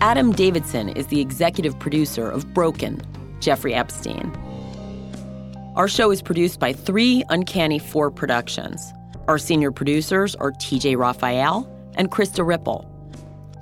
Adam 0.02 0.32
Davidson 0.32 0.88
is 0.88 1.08
the 1.08 1.20
executive 1.20 1.78
producer 1.78 2.30
of 2.30 2.54
Broken, 2.54 3.02
Jeffrey 3.40 3.74
Epstein. 3.74 4.34
Our 5.76 5.88
show 5.88 6.10
is 6.10 6.22
produced 6.22 6.58
by 6.58 6.72
three 6.72 7.22
Uncanny 7.28 7.78
Four 7.78 8.10
productions. 8.10 8.94
Our 9.28 9.36
senior 9.36 9.70
producers 9.70 10.34
are 10.36 10.52
TJ 10.52 10.96
Raphael 10.96 11.68
and 11.96 12.10
Krista 12.10 12.46
Ripple. 12.46 12.86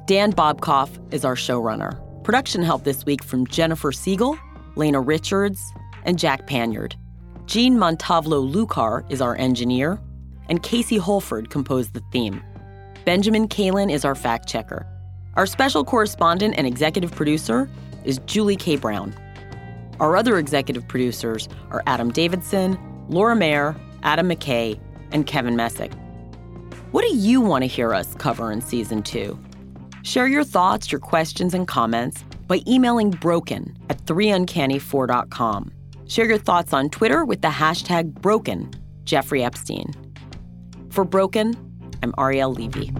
Dan 0.07 0.32
Bobkoff 0.32 0.91
is 1.12 1.24
our 1.24 1.34
showrunner. 1.34 1.99
Production 2.22 2.62
help 2.62 2.84
this 2.84 3.05
week 3.05 3.24
from 3.24 3.45
Jennifer 3.49 3.91
Siegel, 3.91 4.39
Lena 4.76 5.01
Richards, 5.01 5.61
and 6.05 6.20
Jack 6.20 6.47
Panyard. 6.47 6.95
Jean 7.47 7.76
Montalvo 7.76 8.39
Lucar 8.39 9.05
is 9.09 9.20
our 9.20 9.36
engineer, 9.39 10.01
and 10.49 10.62
Casey 10.62 10.99
Holford 10.99 11.51
composed 11.51 11.95
the 11.95 12.03
theme. 12.12 12.41
Benjamin 13.05 13.49
Kalen 13.49 13.93
is 13.93 14.05
our 14.05 14.14
fact 14.14 14.49
checker. 14.49 14.86
Our 15.39 15.47
special 15.47 15.84
correspondent 15.84 16.57
and 16.59 16.66
executive 16.66 17.12
producer 17.12 17.70
is 18.05 18.18
Julie 18.26 18.57
K. 18.57 18.74
Brown. 18.74 19.14
Our 20.01 20.16
other 20.16 20.36
executive 20.36 20.89
producers 20.89 21.49
are 21.70 21.80
Adam 21.86 22.11
Davidson, 22.11 22.76
Laura 23.09 23.36
Mayer, 23.36 23.76
Adam 24.03 24.28
McKay, 24.28 24.80
and 25.12 25.28
Kevin 25.28 25.55
Messick. 25.55 25.93
What 26.91 27.03
do 27.03 27.14
you 27.14 27.41
want 27.41 27.62
to 27.62 27.68
hear 27.68 27.95
us 27.95 28.16
cover 28.16 28.51
in 28.51 28.61
season 28.61 29.01
two? 29.01 29.39
Share 30.03 30.26
your 30.26 30.43
thoughts, 30.43 30.91
your 30.91 30.99
questions, 30.99 31.55
and 31.55 31.68
comments 31.68 32.24
by 32.49 32.61
emailing 32.66 33.11
broken 33.11 33.78
at 33.91 34.05
3uncanny4.com. 34.07 35.70
Share 36.09 36.26
your 36.26 36.39
thoughts 36.39 36.72
on 36.72 36.91
Twitter 36.91 37.24
with 37.24 37.43
the 37.43 37.49
hashtag 37.49 38.12
broken 38.14 38.72
Jeffrey 39.05 39.45
Epstein. 39.45 39.95
For 40.91 41.05
Broken, 41.05 41.55
I'm 42.03 42.12
Ariel 42.18 42.53
Levy. 42.53 42.93